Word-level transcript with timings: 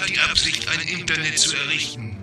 hat 0.00 0.08
die 0.08 0.18
Absicht, 0.30 0.66
ein 0.68 0.80
Internet 0.88 1.38
zu 1.38 1.56
errichten. 1.56 2.16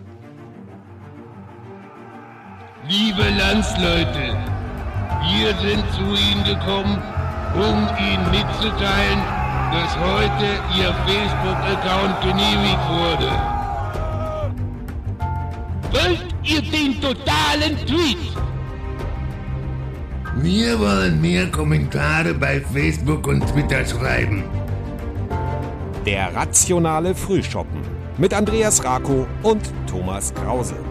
Liebe 2.88 3.24
Landsleute, 3.38 4.38
wir 5.30 5.56
sind 5.58 5.84
zu 5.94 6.16
Ihnen 6.16 6.44
gekommen, 6.44 6.98
um 7.54 7.88
Ihnen 8.00 8.32
mitzuteilen, 8.32 9.20
dass 9.72 9.98
heute 9.98 10.46
Ihr 10.78 10.94
Facebook-Account 11.06 12.22
genehmigt 12.22 12.90
wurde. 12.90 13.32
Wollt 15.92 16.36
ihr 16.44 16.62
den 16.62 17.00
totalen 17.02 17.78
Tweet? 17.86 18.18
Wir 20.38 20.80
wollen 20.80 21.20
mehr 21.20 21.48
Kommentare 21.52 22.34
bei 22.34 22.62
Facebook 22.62 23.28
und 23.28 23.46
Twitter 23.48 23.86
schreiben. 23.86 24.44
Der 26.08 26.34
rationale 26.34 27.14
Frühschoppen 27.14 27.82
mit 28.18 28.34
Andreas 28.34 28.82
Rako 28.82 29.28
und 29.44 29.62
Thomas 29.88 30.34
Krause. 30.34 30.87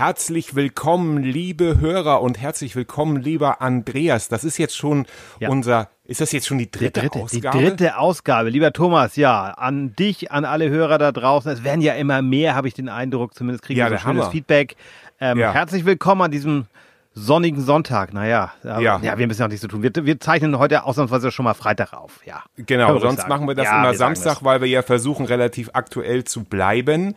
Herzlich 0.00 0.54
willkommen, 0.54 1.22
liebe 1.22 1.78
Hörer 1.78 2.22
und 2.22 2.40
herzlich 2.40 2.74
willkommen, 2.74 3.20
lieber 3.20 3.60
Andreas. 3.60 4.28
Das 4.28 4.44
ist 4.44 4.56
jetzt 4.56 4.74
schon 4.74 5.04
Ja. 5.40 5.50
unser, 5.50 5.90
ist 6.06 6.22
das 6.22 6.32
jetzt 6.32 6.46
schon 6.46 6.56
die 6.56 6.70
dritte, 6.70 7.00
dritte, 7.02 7.18
Ausgabe? 7.18 7.58
Die 7.58 7.64
dritte 7.66 7.98
Ausgabe. 7.98 8.48
Lieber 8.48 8.72
Thomas, 8.72 9.16
ja, 9.16 9.50
an 9.50 9.94
dich, 9.96 10.32
an 10.32 10.46
alle 10.46 10.70
Hörer 10.70 10.96
da 10.96 11.12
draußen. 11.12 11.52
Es 11.52 11.64
werden 11.64 11.82
ja 11.82 11.92
immer 11.92 12.22
mehr, 12.22 12.54
habe 12.54 12.66
ich 12.66 12.72
den 12.72 12.88
Eindruck. 12.88 13.34
Zumindest 13.34 13.62
kriegen 13.62 13.78
Ja, 13.78 13.90
wir 13.90 13.98
so 13.98 14.04
schönes 14.04 14.22
Hammer. 14.22 14.30
Feedback. 14.32 14.76
Ähm, 15.20 15.38
Ja. 15.38 15.52
Herzlich 15.52 15.84
willkommen 15.84 16.22
an 16.22 16.30
diesem 16.30 16.64
sonnigen 17.20 17.62
Sonntag. 17.62 18.12
Naja, 18.12 18.52
Ja. 18.64 18.98
ja, 19.00 19.18
wir 19.18 19.26
müssen 19.26 19.42
auch 19.42 19.48
nichts 19.48 19.60
zu 19.60 19.68
tun. 19.68 19.82
Wir, 19.82 19.92
wir 19.94 20.18
zeichnen 20.20 20.58
heute 20.58 20.84
ausnahmsweise 20.84 21.30
schon 21.30 21.44
mal 21.44 21.54
Freitag 21.54 21.92
auf. 21.92 22.20
Ja. 22.24 22.42
Genau, 22.56 22.98
sonst 22.98 23.28
machen 23.28 23.46
wir 23.46 23.54
das 23.54 23.66
Ja, 23.66 23.80
immer 23.80 23.92
wir 23.92 23.98
Samstag, 23.98 24.42
weil 24.42 24.60
wir 24.60 24.68
ja 24.68 24.82
versuchen, 24.82 25.26
relativ 25.26 25.70
aktuell 25.72 26.24
zu 26.24 26.44
bleiben 26.44 27.14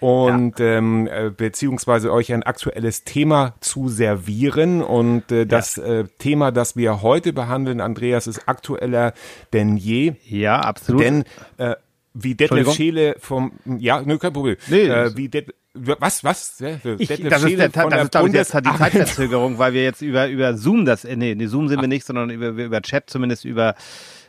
und 0.00 0.60
ähm, 0.60 1.06
äh, 1.06 1.30
beziehungsweise 1.30 2.12
euch 2.12 2.32
ein 2.32 2.42
aktuelles 2.42 3.04
Thema 3.04 3.54
zu 3.60 3.88
servieren. 3.88 4.82
Und 4.82 5.30
äh, 5.30 5.46
das 5.46 5.78
äh, 5.78 6.04
Thema, 6.18 6.50
das 6.50 6.76
wir 6.76 7.02
heute 7.02 7.32
behandeln, 7.32 7.80
Andreas, 7.80 8.26
ist 8.26 8.48
aktueller 8.48 9.12
denn 9.52 9.76
je. 9.76 10.14
Ja, 10.24 10.60
absolut. 10.60 11.02
Denn 11.02 11.24
äh, 11.58 11.76
wie 12.14 12.34
Detlef? 12.34 12.72
Scheele 12.72 13.16
vom 13.18 13.52
ja, 13.64 14.00
nö, 14.02 14.18
kein 14.18 14.32
Problem. 14.32 14.56
Nee, 14.68 14.86
äh, 14.86 15.16
wie 15.16 15.28
Det, 15.28 15.52
was 15.74 16.22
was 16.22 16.58
Ja, 16.60 16.78
ich, 16.98 17.08
das 17.08 17.18
ist, 17.42 17.58
der, 17.58 17.68
das 17.68 18.04
ist 18.04 18.10
glaube 18.12 18.28
ich, 18.28 18.34
jetzt 18.34 18.54
die 18.54 18.62
Zeitverzögerung, 18.62 19.58
weil 19.58 19.72
wir 19.72 19.82
jetzt 19.82 20.02
über, 20.02 20.28
über 20.28 20.56
Zoom 20.56 20.84
das, 20.84 21.04
äh, 21.04 21.16
nee, 21.16 21.34
nee, 21.34 21.46
Zoom 21.46 21.68
sind 21.68 21.80
wir 21.80 21.88
nicht, 21.88 22.06
sondern 22.06 22.30
über, 22.30 22.48
über 22.48 22.80
Chat, 22.80 23.10
zumindest 23.10 23.44
über 23.44 23.74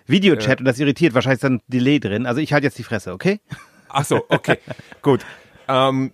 Videochat 0.07 0.59
und 0.59 0.65
das 0.65 0.79
irritiert. 0.79 1.13
Wahrscheinlich 1.13 1.37
ist 1.37 1.43
da 1.43 1.49
ein 1.49 1.61
Delay 1.67 1.99
drin. 1.99 2.25
Also 2.25 2.41
ich 2.41 2.51
halte 2.51 2.65
jetzt 2.65 2.77
die 2.77 2.83
Fresse, 2.83 3.13
okay? 3.13 3.39
Ach 3.89 4.05
so, 4.05 4.25
okay, 4.29 4.57
gut. 5.01 5.21
Ähm, 5.67 6.11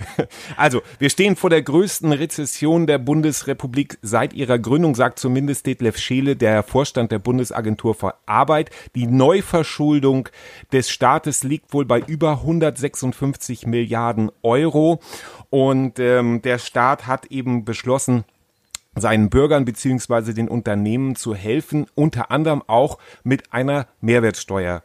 also, 0.56 0.82
wir 0.98 1.10
stehen 1.10 1.36
vor 1.36 1.50
der 1.50 1.62
größten 1.62 2.12
Rezession 2.12 2.86
der 2.86 2.98
Bundesrepublik 2.98 3.98
seit 4.02 4.32
ihrer 4.32 4.58
Gründung, 4.58 4.94
sagt 4.94 5.18
zumindest 5.18 5.66
Detlef 5.66 5.98
Scheele, 5.98 6.36
der 6.36 6.62
Vorstand 6.62 7.12
der 7.12 7.18
Bundesagentur 7.18 7.94
für 7.94 8.14
Arbeit. 8.26 8.70
Die 8.94 9.06
Neuverschuldung 9.06 10.28
des 10.72 10.90
Staates 10.90 11.42
liegt 11.42 11.72
wohl 11.72 11.84
bei 11.84 12.00
über 12.00 12.32
156 12.32 13.66
Milliarden 13.66 14.30
Euro. 14.42 15.00
Und 15.50 15.98
ähm, 15.98 16.42
der 16.42 16.58
Staat 16.58 17.06
hat 17.06 17.26
eben 17.26 17.64
beschlossen, 17.64 18.24
seinen 18.94 19.30
Bürgern 19.30 19.64
beziehungsweise 19.64 20.34
den 20.34 20.48
Unternehmen 20.48 21.16
zu 21.16 21.34
helfen, 21.34 21.86
unter 21.94 22.30
anderem 22.30 22.62
auch 22.66 22.98
mit 23.22 23.52
einer 23.52 23.86
Mehrwertsteuer. 24.00 24.82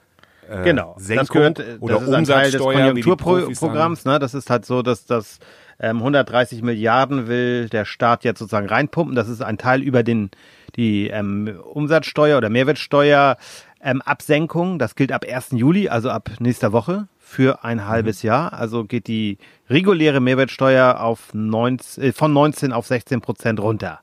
Äh, 0.49 0.63
Genau, 0.63 0.93
das 0.97 1.05
Senkung 1.07 1.27
gehört, 1.37 1.59
äh, 1.59 1.77
oder 1.79 1.95
das 1.95 2.03
ist 2.03 2.13
ein 2.13 2.25
Teil 2.25 2.51
des. 2.51 2.61
Konjunkturprogramms. 2.61 4.05
Ne? 4.05 4.19
Das 4.19 4.33
ist 4.33 4.49
halt 4.49 4.65
so, 4.65 4.81
dass 4.81 5.05
das 5.05 5.39
ähm, 5.79 5.97
130 5.97 6.61
Milliarden 6.61 7.27
will 7.27 7.69
der 7.69 7.85
Staat 7.85 8.23
jetzt 8.23 8.39
sozusagen 8.39 8.67
reinpumpen. 8.67 9.15
Das 9.15 9.27
ist 9.29 9.41
ein 9.41 9.57
Teil 9.57 9.81
über 9.81 10.03
den 10.03 10.29
die 10.75 11.07
ähm, 11.07 11.57
Umsatzsteuer 11.73 12.37
oder 12.37 12.49
Mehrwertsteuer 12.49 13.37
ähm, 13.81 14.01
Absenkung. 14.01 14.77
Das 14.79 14.95
gilt 14.95 15.11
ab 15.11 15.25
1. 15.29 15.51
Juli, 15.51 15.87
also 15.89 16.09
ab 16.09 16.29
nächster 16.39 16.71
Woche 16.73 17.07
für 17.19 17.63
ein 17.63 17.87
halbes 17.87 18.23
Mhm. 18.23 18.27
Jahr. 18.27 18.53
Also 18.53 18.83
geht 18.83 19.07
die 19.07 19.37
reguläre 19.69 20.19
Mehrwertsteuer 20.19 20.99
auf 20.99 21.33
19, 21.33 22.03
äh, 22.03 22.11
von 22.13 22.33
19 22.33 22.73
auf 22.73 22.87
16 22.87 23.21
Prozent 23.21 23.59
runter. 23.59 23.99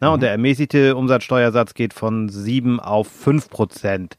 Na, 0.00 0.08
Mhm. 0.08 0.14
Und 0.14 0.20
der 0.22 0.30
ermäßigte 0.32 0.94
Umsatzsteuersatz 0.96 1.74
geht 1.74 1.94
von 1.94 2.28
7 2.28 2.80
auf 2.80 3.08
5 3.08 3.48
Prozent 3.48 4.16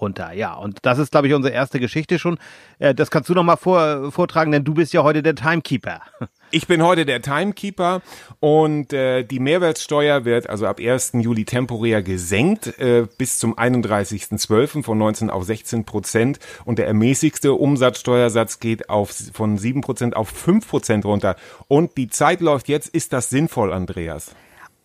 runter. 0.00 0.32
Ja, 0.32 0.54
und 0.54 0.78
das 0.82 0.98
ist, 0.98 1.12
glaube 1.12 1.28
ich, 1.28 1.34
unsere 1.34 1.54
erste 1.54 1.80
Geschichte 1.80 2.18
schon. 2.18 2.38
Äh, 2.78 2.94
das 2.94 3.10
kannst 3.10 3.28
du 3.28 3.34
noch 3.34 3.44
mal 3.44 3.56
vor, 3.56 4.10
vortragen, 4.12 4.52
denn 4.52 4.64
du 4.64 4.74
bist 4.74 4.92
ja 4.92 5.02
heute 5.02 5.22
der 5.22 5.34
Timekeeper. 5.34 6.00
Ich 6.52 6.66
bin 6.66 6.82
heute 6.82 7.06
der 7.06 7.22
Timekeeper 7.22 8.02
und 8.40 8.92
äh, 8.92 9.22
die 9.22 9.38
Mehrwertsteuer 9.38 10.24
wird 10.24 10.50
also 10.50 10.66
ab 10.66 10.80
1. 10.80 11.12
Juli 11.20 11.44
temporär 11.44 12.02
gesenkt 12.02 12.76
äh, 12.80 13.06
bis 13.18 13.38
zum 13.38 13.56
31.12. 13.56 14.82
von 14.82 14.98
19 14.98 15.30
auf 15.30 15.44
16 15.44 15.84
Prozent 15.84 16.40
und 16.64 16.80
der 16.80 16.88
ermäßigste 16.88 17.52
Umsatzsteuersatz 17.52 18.58
geht 18.58 18.90
auf, 18.90 19.14
von 19.32 19.58
7 19.58 19.80
Prozent 19.80 20.16
auf 20.16 20.28
5 20.28 20.68
Prozent 20.68 21.04
runter. 21.04 21.36
Und 21.68 21.96
die 21.96 22.08
Zeit 22.08 22.40
läuft 22.40 22.68
jetzt. 22.68 22.88
Ist 22.88 23.12
das 23.12 23.30
sinnvoll, 23.30 23.72
Andreas? 23.72 24.34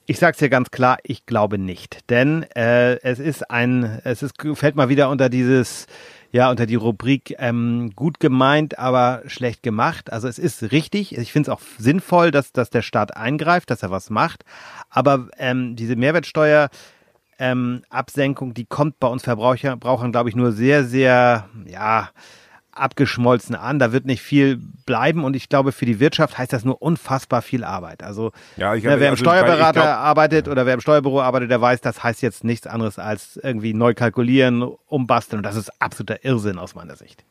Ich 0.07 0.19
sag's 0.19 0.38
dir 0.38 0.49
ganz 0.49 0.69
klar, 0.69 0.99
ich 1.01 1.25
glaube 1.25 1.57
nicht, 1.57 2.11
denn 2.11 2.43
äh, 2.55 2.97
es 3.01 3.17
ist 3.17 3.49
ein, 3.49 4.01
es 4.03 4.21
ist 4.21 4.35
fällt 4.53 4.75
mal 4.75 4.88
wieder 4.88 5.09
unter 5.09 5.29
dieses, 5.29 5.88
ja, 6.31 6.51
unter 6.51 6.67
die 6.67 6.75
Rubrik 6.75 7.33
ähm, 7.39 7.91
gut 7.95 8.19
gemeint, 8.19 8.77
aber 8.77 9.23
schlecht 9.25 9.63
gemacht. 9.63 10.13
Also 10.13 10.27
es 10.27 10.38
ist 10.38 10.71
richtig, 10.71 11.17
ich 11.17 11.31
finde 11.31 11.49
es 11.49 11.57
auch 11.57 11.61
sinnvoll, 11.79 12.29
dass, 12.29 12.51
dass 12.51 12.69
der 12.69 12.83
Staat 12.83 13.17
eingreift, 13.17 13.71
dass 13.71 13.81
er 13.81 13.89
was 13.89 14.11
macht, 14.11 14.45
aber 14.91 15.29
ähm, 15.39 15.75
diese 15.75 15.95
Mehrwertsteuer 15.95 16.69
ähm, 17.39 17.81
Absenkung, 17.89 18.53
die 18.53 18.66
kommt 18.66 18.99
bei 18.99 19.07
uns 19.07 19.23
Verbraucher, 19.23 19.69
Verbrauchern, 19.69 20.11
glaube 20.11 20.29
ich, 20.29 20.35
nur 20.35 20.51
sehr, 20.51 20.85
sehr, 20.85 21.49
ja, 21.66 22.11
abgeschmolzen 22.75 23.56
an. 23.56 23.80
Da 23.80 23.91
wird 23.91 24.06
nicht 24.06 24.22
viel 24.22 24.58
bleiben 24.86 25.24
und 25.24 25.36
ich 25.36 25.50
glaube, 25.50 25.72
für 25.72 25.86
die 25.86 26.00
Wirtschaft 26.00 26.38
heißt 26.38 26.53
das 26.53 26.66
nur 26.66 26.81
unfassbar 26.81 27.41
viel 27.41 27.63
Arbeit. 27.63 28.03
Also 28.03 28.31
Ja, 28.58 28.75
ich 28.75 28.84
ne, 28.84 28.91
wer 28.91 28.96
im 28.97 29.02
also, 29.03 29.13
ich 29.13 29.19
Steuerberater 29.19 29.81
glaub- 29.81 29.86
arbeitet 29.88 30.47
oder 30.47 30.66
wer 30.66 30.74
im 30.75 30.81
Steuerbüro 30.81 31.22
arbeitet, 31.22 31.52
der 31.52 31.62
weiß, 31.62 31.81
das 31.81 32.03
heißt 32.03 32.22
jetzt 32.22 32.44
nichts 32.44 32.68
anderes 32.68 33.00
als 33.00 33.40
irgendwie 33.41 33.74
neu 33.74 33.94
kalkulieren, 33.94 34.62
umbasteln 34.88 35.40
und 35.40 35.44
das 35.44 35.56
ist 35.56 35.72
absoluter 35.81 36.24
Irrsinn 36.24 36.58
aus 36.59 36.75
meiner 36.75 36.96
Sicht. 36.96 37.24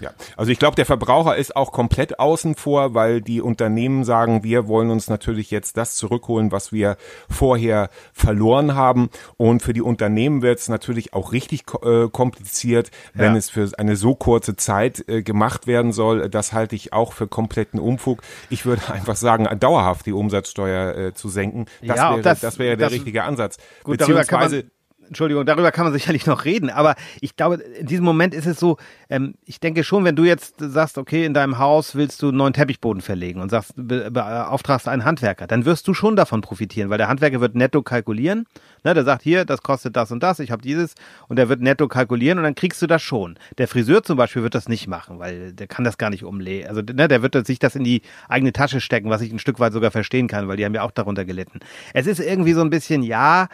Ja, 0.00 0.10
also 0.36 0.52
ich 0.52 0.58
glaube, 0.58 0.76
der 0.76 0.86
Verbraucher 0.86 1.36
ist 1.36 1.56
auch 1.56 1.72
komplett 1.72 2.20
außen 2.20 2.54
vor, 2.54 2.94
weil 2.94 3.20
die 3.20 3.40
Unternehmen 3.40 4.04
sagen, 4.04 4.44
wir 4.44 4.68
wollen 4.68 4.90
uns 4.90 5.08
natürlich 5.08 5.50
jetzt 5.50 5.76
das 5.76 5.96
zurückholen, 5.96 6.52
was 6.52 6.70
wir 6.72 6.96
vorher 7.28 7.88
verloren 8.12 8.74
haben. 8.74 9.10
Und 9.36 9.62
für 9.62 9.72
die 9.72 9.82
Unternehmen 9.82 10.42
wird 10.42 10.58
es 10.60 10.68
natürlich 10.68 11.14
auch 11.14 11.32
richtig 11.32 11.62
äh, 11.82 12.08
kompliziert, 12.08 12.90
wenn 13.14 13.32
Ja. 13.32 13.38
es 13.38 13.50
für 13.50 13.70
eine 13.78 13.96
so 13.96 14.14
kurze 14.14 14.54
Zeit 14.56 15.04
äh, 15.08 15.22
gemacht 15.22 15.66
werden 15.66 15.92
soll. 15.92 16.28
Das 16.28 16.52
halte 16.52 16.76
ich 16.76 16.92
auch 16.92 17.12
für 17.12 17.26
kompletten 17.26 17.80
Umfug. 17.80 18.22
Ich 18.50 18.64
würde 18.66 18.82
einfach 18.92 19.16
sagen, 19.16 19.48
dauerhaft 19.58 20.06
die 20.06 20.12
Umsatzsteuer 20.12 20.96
äh, 20.96 21.14
zu 21.14 21.28
senken. 21.28 21.66
Das 21.82 21.96
Ja, 21.96 22.10
wäre, 22.12 22.22
das- 22.22 22.40
das, 22.40 22.58
wäre 22.58 22.76
der 22.76 22.86
das- 22.86 22.94
richtige 22.94 23.24
Ansatz. 23.24 23.56
Gut, 23.82 23.98
Beziehungsweise 23.98 24.56
man, 24.56 24.70
Entschuldigung, 25.08 25.44
darüber 25.46 25.72
kann 25.72 25.84
man 25.84 25.92
sicherlich 25.92 26.26
noch 26.26 26.44
reden, 26.44 26.70
aber 26.70 26.94
ich 27.20 27.36
glaube, 27.36 27.56
in 27.56 27.86
diesem 27.86 28.04
Moment 28.04 28.34
ist 28.34 28.46
es 28.46 28.60
so, 28.60 28.76
ähm, 29.10 29.34
ich 29.44 29.60
denke 29.60 29.84
schon, 29.84 30.04
wenn 30.04 30.16
du 30.16 30.24
jetzt 30.24 30.56
sagst, 30.58 30.98
okay, 30.98 31.24
in 31.24 31.34
deinem 31.34 31.58
Haus 31.58 31.94
willst 31.94 32.22
du 32.22 32.28
einen 32.28 32.36
neuen 32.36 32.52
Teppichboden 32.52 33.02
verlegen 33.02 33.40
und 33.40 33.50
sagst, 33.50 33.72
be, 33.76 34.10
beauftragst 34.10 34.86
einen 34.88 35.04
Handwerker, 35.04 35.46
dann 35.46 35.64
wirst 35.64 35.88
du 35.88 35.94
schon 35.94 36.16
davon 36.16 36.40
profitieren, 36.40 36.90
weil 36.90 36.98
der 36.98 37.08
Handwerker 37.08 37.40
wird 37.40 37.54
netto 37.54 37.82
kalkulieren, 37.82 38.46
ne, 38.84 38.94
der 38.94 39.04
sagt, 39.04 39.22
hier, 39.22 39.44
das 39.44 39.62
kostet 39.62 39.96
das 39.96 40.12
und 40.12 40.22
das, 40.22 40.38
ich 40.38 40.50
habe 40.50 40.62
dieses 40.62 40.94
und 41.28 41.36
der 41.36 41.48
wird 41.48 41.60
netto 41.60 41.88
kalkulieren 41.88 42.38
und 42.38 42.44
dann 42.44 42.54
kriegst 42.54 42.80
du 42.82 42.86
das 42.86 43.02
schon. 43.02 43.38
Der 43.56 43.68
Friseur 43.68 44.02
zum 44.02 44.16
Beispiel 44.16 44.42
wird 44.42 44.54
das 44.54 44.68
nicht 44.68 44.86
machen, 44.86 45.18
weil 45.18 45.52
der 45.52 45.66
kann 45.66 45.84
das 45.84 45.98
gar 45.98 46.10
nicht 46.10 46.24
umlegen, 46.24 46.68
also 46.68 46.82
ne, 46.82 47.08
der 47.08 47.22
wird 47.22 47.46
sich 47.46 47.58
das 47.58 47.74
in 47.74 47.84
die 47.84 48.02
eigene 48.28 48.52
Tasche 48.52 48.80
stecken, 48.80 49.10
was 49.10 49.22
ich 49.22 49.32
ein 49.32 49.38
Stück 49.38 49.58
weit 49.58 49.72
sogar 49.72 49.90
verstehen 49.90 50.28
kann, 50.28 50.48
weil 50.48 50.56
die 50.56 50.64
haben 50.64 50.74
ja 50.74 50.82
auch 50.82 50.90
darunter 50.90 51.24
gelitten. 51.24 51.60
Es 51.94 52.06
ist 52.06 52.20
irgendwie 52.20 52.52
so 52.52 52.60
ein 52.60 52.70
bisschen, 52.70 53.02
ja, 53.02 53.48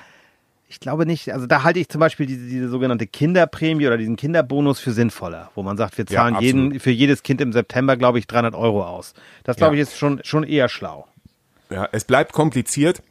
ich 0.75 0.81
glaube 0.81 1.07
nicht, 1.07 1.33
also 1.33 1.47
da 1.47 1.63
halte 1.63 1.79
ich 1.79 1.89
zum 1.89 2.01
Beispiel 2.01 2.27
diese, 2.27 2.47
diese 2.47 2.69
sogenannte 2.69 3.07
Kinderprämie 3.07 3.87
oder 3.87 3.97
diesen 3.97 4.17
Kinderbonus 4.17 4.81
für 4.81 4.91
sinnvoller, 4.93 5.51
wo 5.55 5.63
man 5.63 5.77
sagt, 5.77 5.97
wir 5.99 6.05
Ja, 6.09 6.17
zahlen 6.23 6.35
absolut. 6.35 6.43
jeden, 6.73 6.81
für 6.81 6.91
jedes 6.91 7.23
Kind 7.23 7.41
im 7.41 7.53
September, 7.53 7.97
glaube 7.97 8.19
ich, 8.19 8.27
300 8.27 8.55
Euro 8.57 8.85
aus. 8.85 9.15
Das, 9.45 9.57
glaube 9.57 9.77
Ja. 9.77 9.83
ich, 9.83 9.89
ist 9.89 9.97
schon, 9.99 10.21
schon 10.25 10.43
eher 10.43 10.69
schlau. 10.69 11.07
Ja, 11.71 11.89
es 11.93 12.05
bleibt 12.05 12.33
kompliziert. 12.33 13.03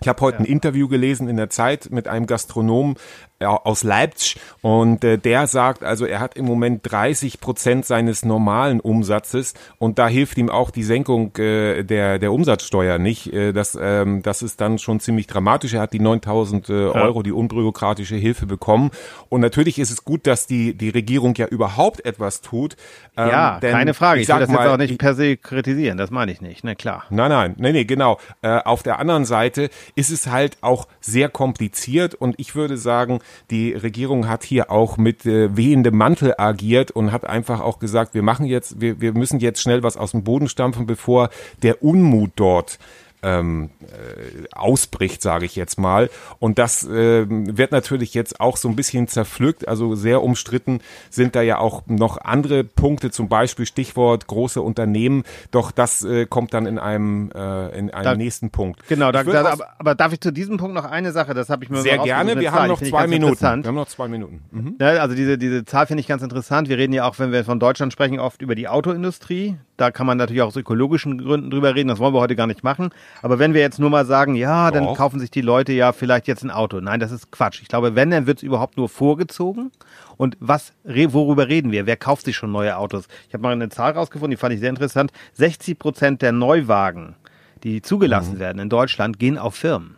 Ich 0.00 0.08
habe 0.08 0.20
heute 0.22 0.38
ein 0.38 0.44
Interview 0.44 0.88
gelesen 0.88 1.28
in 1.28 1.36
der 1.36 1.50
Zeit 1.50 1.88
mit 1.90 2.08
einem 2.08 2.26
Gastronom, 2.26 2.96
aus 3.40 3.82
Leipzig 3.82 4.36
und 4.62 5.02
äh, 5.02 5.18
der 5.18 5.46
sagt, 5.46 5.82
also 5.82 6.06
er 6.06 6.20
hat 6.20 6.36
im 6.36 6.44
Moment 6.44 6.80
30 6.84 7.40
Prozent 7.40 7.84
seines 7.84 8.24
normalen 8.24 8.80
Umsatzes 8.80 9.54
und 9.78 9.98
da 9.98 10.08
hilft 10.08 10.38
ihm 10.38 10.50
auch 10.50 10.70
die 10.70 10.84
Senkung 10.84 11.36
äh, 11.36 11.82
der, 11.82 12.18
der 12.18 12.32
Umsatzsteuer 12.32 12.98
nicht. 12.98 13.32
Äh, 13.32 13.52
das, 13.52 13.76
ähm, 13.80 14.22
das 14.22 14.42
ist 14.42 14.60
dann 14.60 14.78
schon 14.78 15.00
ziemlich 15.00 15.26
dramatisch. 15.26 15.74
Er 15.74 15.80
hat 15.80 15.92
die 15.92 16.00
9000 16.00 16.68
äh, 16.68 16.72
Euro, 16.72 17.22
die 17.22 17.32
unbürokratische 17.32 18.14
Hilfe 18.14 18.46
bekommen 18.46 18.90
und 19.28 19.40
natürlich 19.40 19.78
ist 19.78 19.90
es 19.90 20.04
gut, 20.04 20.26
dass 20.26 20.46
die, 20.46 20.74
die 20.74 20.90
Regierung 20.90 21.34
ja 21.34 21.46
überhaupt 21.46 22.04
etwas 22.04 22.40
tut. 22.40 22.76
Ähm, 23.16 23.28
ja, 23.28 23.58
denn, 23.60 23.72
keine 23.72 23.94
Frage. 23.94 24.20
Ich, 24.20 24.28
ich 24.28 24.34
will 24.34 24.40
das 24.40 24.48
mal, 24.48 24.64
jetzt 24.64 24.72
auch 24.72 24.78
nicht 24.78 24.98
per 24.98 25.14
se 25.14 25.36
kritisieren, 25.36 25.98
das 25.98 26.10
meine 26.10 26.30
ich 26.30 26.40
nicht, 26.40 26.62
na 26.62 26.74
klar. 26.76 27.04
Nein, 27.10 27.30
nein, 27.30 27.54
nee, 27.58 27.72
nee, 27.72 27.84
genau. 27.84 28.18
Äh, 28.42 28.60
auf 28.64 28.84
der 28.84 29.00
anderen 29.00 29.24
Seite 29.24 29.70
ist 29.96 30.10
es 30.10 30.28
halt 30.28 30.56
auch 30.60 30.86
sehr 31.00 31.28
kompliziert 31.28 32.14
und 32.14 32.36
ich 32.38 32.54
würde 32.54 32.76
sagen, 32.76 33.18
die 33.50 33.72
Regierung 33.72 34.28
hat 34.28 34.44
hier 34.44 34.70
auch 34.70 34.96
mit 34.96 35.26
äh, 35.26 35.56
wehendem 35.56 35.96
Mantel 35.96 36.34
agiert 36.38 36.90
und 36.90 37.12
hat 37.12 37.24
einfach 37.24 37.60
auch 37.60 37.78
gesagt, 37.78 38.14
wir 38.14 38.22
machen 38.22 38.46
jetzt, 38.46 38.80
wir, 38.80 39.00
wir 39.00 39.12
müssen 39.12 39.40
jetzt 39.40 39.60
schnell 39.60 39.82
was 39.82 39.96
aus 39.96 40.12
dem 40.12 40.24
Boden 40.24 40.48
stampfen, 40.48 40.86
bevor 40.86 41.30
der 41.62 41.82
Unmut 41.82 42.32
dort 42.36 42.78
ähm, 43.24 43.70
äh, 43.82 44.44
ausbricht, 44.52 45.22
sage 45.22 45.46
ich 45.46 45.56
jetzt 45.56 45.78
mal. 45.78 46.10
Und 46.38 46.58
das 46.58 46.84
äh, 46.84 47.26
wird 47.28 47.72
natürlich 47.72 48.14
jetzt 48.14 48.40
auch 48.40 48.56
so 48.56 48.68
ein 48.68 48.76
bisschen 48.76 49.08
zerpflückt, 49.08 49.66
also 49.66 49.94
sehr 49.94 50.22
umstritten 50.22 50.80
sind 51.10 51.34
da 51.34 51.42
ja 51.42 51.58
auch 51.58 51.82
noch 51.86 52.18
andere 52.18 52.64
Punkte, 52.64 53.10
zum 53.10 53.28
Beispiel 53.28 53.66
Stichwort 53.66 54.26
große 54.26 54.60
Unternehmen. 54.60 55.24
Doch 55.50 55.70
das 55.70 56.04
äh, 56.04 56.26
kommt 56.26 56.54
dann 56.54 56.66
in 56.66 56.78
einem 56.78 57.30
äh, 57.34 57.78
in 57.78 57.90
einem 57.90 58.04
da, 58.04 58.14
nächsten 58.14 58.50
Punkt. 58.50 58.86
Genau, 58.88 59.10
da, 59.12 59.24
da, 59.24 59.52
aber, 59.52 59.66
aber, 59.78 59.94
darf 59.94 60.12
ich 60.12 60.20
zu 60.20 60.32
diesem 60.32 60.58
Punkt 60.58 60.74
noch 60.74 60.84
eine 60.84 61.12
Sache? 61.12 61.34
Das 61.34 61.48
habe 61.48 61.64
ich 61.64 61.70
mir 61.70 61.80
sehr 61.82 61.98
gerne. 61.98 62.38
Wir 62.38 62.52
haben 62.52 62.68
noch 62.68 62.82
zwei 62.82 63.06
Minuten. 63.06 63.40
Wir 63.40 63.68
haben 63.68 63.74
noch 63.74 63.88
zwei 63.88 64.08
Minuten. 64.08 64.42
Mhm. 64.50 64.76
Ja, 64.80 64.88
also 65.00 65.14
diese 65.14 65.38
diese 65.38 65.64
Zahl 65.64 65.86
finde 65.86 66.00
ich 66.00 66.06
ganz 66.06 66.22
interessant. 66.22 66.68
Wir 66.68 66.78
reden 66.78 66.92
ja 66.92 67.08
auch, 67.08 67.18
wenn 67.18 67.32
wir 67.32 67.44
von 67.44 67.58
Deutschland 67.58 67.92
sprechen, 67.92 68.18
oft 68.18 68.42
über 68.42 68.54
die 68.54 68.68
Autoindustrie. 68.68 69.56
Da 69.76 69.90
kann 69.90 70.06
man 70.06 70.18
natürlich 70.18 70.42
auch 70.42 70.48
aus 70.48 70.56
ökologischen 70.56 71.18
Gründen 71.18 71.50
drüber 71.50 71.74
reden. 71.74 71.88
Das 71.88 71.98
wollen 71.98 72.14
wir 72.14 72.20
heute 72.20 72.36
gar 72.36 72.46
nicht 72.46 72.62
machen. 72.62 72.90
Aber 73.22 73.38
wenn 73.38 73.54
wir 73.54 73.60
jetzt 73.60 73.78
nur 73.78 73.90
mal 73.90 74.04
sagen, 74.06 74.34
ja, 74.34 74.70
dann 74.70 74.84
Doch. 74.84 74.96
kaufen 74.96 75.18
sich 75.20 75.30
die 75.30 75.40
Leute 75.40 75.72
ja 75.72 75.92
vielleicht 75.92 76.26
jetzt 76.26 76.42
ein 76.42 76.50
Auto. 76.50 76.80
Nein, 76.80 77.00
das 77.00 77.10
ist 77.10 77.30
Quatsch. 77.30 77.62
Ich 77.62 77.68
glaube, 77.68 77.94
wenn, 77.94 78.10
dann 78.10 78.26
wird 78.26 78.38
es 78.38 78.42
überhaupt 78.42 78.76
nur 78.76 78.88
vorgezogen. 78.88 79.70
Und 80.16 80.36
was, 80.40 80.72
worüber 80.84 81.48
reden 81.48 81.72
wir? 81.72 81.86
Wer 81.86 81.96
kauft 81.96 82.26
sich 82.26 82.36
schon 82.36 82.52
neue 82.52 82.76
Autos? 82.76 83.06
Ich 83.28 83.34
habe 83.34 83.42
mal 83.42 83.52
eine 83.52 83.68
Zahl 83.68 83.92
rausgefunden, 83.92 84.30
die 84.30 84.36
fand 84.36 84.54
ich 84.54 84.60
sehr 84.60 84.70
interessant. 84.70 85.12
60 85.34 85.78
Prozent 85.78 86.22
der 86.22 86.32
Neuwagen, 86.32 87.16
die 87.62 87.82
zugelassen 87.82 88.34
mhm. 88.34 88.40
werden 88.40 88.58
in 88.58 88.68
Deutschland, 88.68 89.18
gehen 89.18 89.38
auf 89.38 89.54
Firmen. 89.54 89.96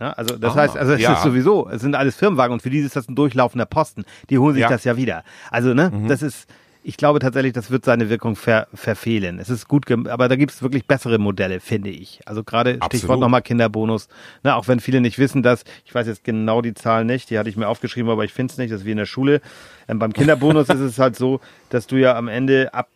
Ja, 0.00 0.12
also 0.12 0.36
das 0.36 0.54
ah, 0.54 0.60
heißt, 0.60 0.76
also 0.76 0.92
es 0.92 1.00
ja. 1.00 1.14
ist 1.14 1.22
sowieso, 1.24 1.68
es 1.68 1.82
sind 1.82 1.96
alles 1.96 2.14
Firmenwagen 2.14 2.52
und 2.52 2.62
für 2.62 2.70
die 2.70 2.78
ist 2.78 2.94
das 2.94 3.08
ein 3.08 3.16
durchlaufender 3.16 3.66
Posten. 3.66 4.04
Die 4.30 4.38
holen 4.38 4.54
sich 4.54 4.62
ja. 4.62 4.68
das 4.68 4.84
ja 4.84 4.96
wieder. 4.96 5.24
Also 5.50 5.74
ne, 5.74 5.90
mhm. 5.90 6.06
das 6.06 6.22
ist, 6.22 6.46
ich 6.88 6.96
glaube 6.96 7.18
tatsächlich, 7.18 7.52
das 7.52 7.70
wird 7.70 7.84
seine 7.84 8.08
Wirkung 8.08 8.34
ver 8.34 8.66
verfehlen. 8.72 9.38
Es 9.38 9.50
ist 9.50 9.68
gut, 9.68 9.84
aber 10.08 10.26
da 10.26 10.36
gibt 10.36 10.52
es 10.52 10.62
wirklich 10.62 10.86
bessere 10.86 11.18
Modelle, 11.18 11.60
finde 11.60 11.90
ich. 11.90 12.20
Also 12.24 12.42
gerade 12.42 12.78
Stichwort 12.86 13.20
nochmal 13.20 13.42
Kinderbonus. 13.42 14.08
Ne, 14.42 14.54
auch 14.54 14.68
wenn 14.68 14.80
viele 14.80 15.02
nicht 15.02 15.18
wissen, 15.18 15.42
dass, 15.42 15.64
ich 15.84 15.94
weiß 15.94 16.06
jetzt 16.06 16.24
genau 16.24 16.62
die 16.62 16.72
Zahl 16.72 17.04
nicht, 17.04 17.28
die 17.28 17.38
hatte 17.38 17.50
ich 17.50 17.58
mir 17.58 17.68
aufgeschrieben, 17.68 18.10
aber 18.10 18.24
ich 18.24 18.32
finde 18.32 18.52
es 18.52 18.56
nicht, 18.56 18.72
das 18.72 18.80
ist 18.80 18.86
wie 18.86 18.92
in 18.92 18.96
der 18.96 19.04
Schule. 19.04 19.42
Ähm, 19.86 19.98
beim 19.98 20.14
Kinderbonus 20.14 20.68
ist 20.70 20.80
es 20.80 20.98
halt 20.98 21.14
so, 21.14 21.40
dass 21.68 21.88
du 21.88 21.96
ja 21.96 22.16
am 22.16 22.26
Ende 22.26 22.72
ab, 22.72 22.88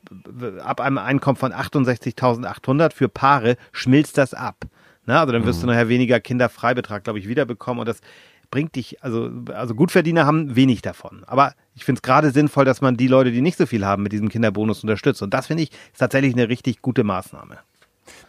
ab 0.65 0.81
einem 0.81 0.97
Einkommen 0.97 1.37
von 1.37 1.53
68.800 1.53 2.95
für 2.95 3.11
Paare 3.11 3.59
schmilzt 3.73 4.17
das 4.17 4.33
ab. 4.33 4.65
Ne, 5.05 5.21
also 5.21 5.35
dann 5.35 5.45
wirst 5.45 5.59
mhm. 5.59 5.67
du 5.67 5.73
nachher 5.75 5.91
weniger 5.91 6.19
Kinderfreibetrag, 6.19 7.05
glaube 7.05 7.19
ich, 7.19 7.29
wiederbekommen 7.29 7.81
und 7.81 7.88
das 7.88 8.00
bringt 8.52 8.76
dich, 8.76 9.02
also, 9.02 9.31
also 9.52 9.75
Gutverdiener 9.75 10.26
haben 10.26 10.54
wenig 10.54 10.82
davon. 10.82 11.25
Aber 11.26 11.54
ich 11.75 11.84
finde 11.84 11.99
es 11.99 12.02
gerade 12.02 12.31
sinnvoll, 12.31 12.64
dass 12.64 12.81
man 12.81 12.96
die 12.96 13.08
Leute, 13.08 13.32
die 13.32 13.40
nicht 13.40 13.58
so 13.58 13.66
viel 13.66 13.84
haben, 13.84 14.04
mit 14.04 14.12
diesem 14.12 14.28
Kinderbonus 14.28 14.84
unterstützt. 14.84 15.22
Und 15.22 15.34
das 15.34 15.49
finde 15.49 15.64
ich 15.64 15.70
ist 15.70 15.99
tatsächlich 15.99 16.34
eine 16.34 16.49
richtig 16.49 16.82
gute 16.82 17.02
Maßnahme. 17.02 17.58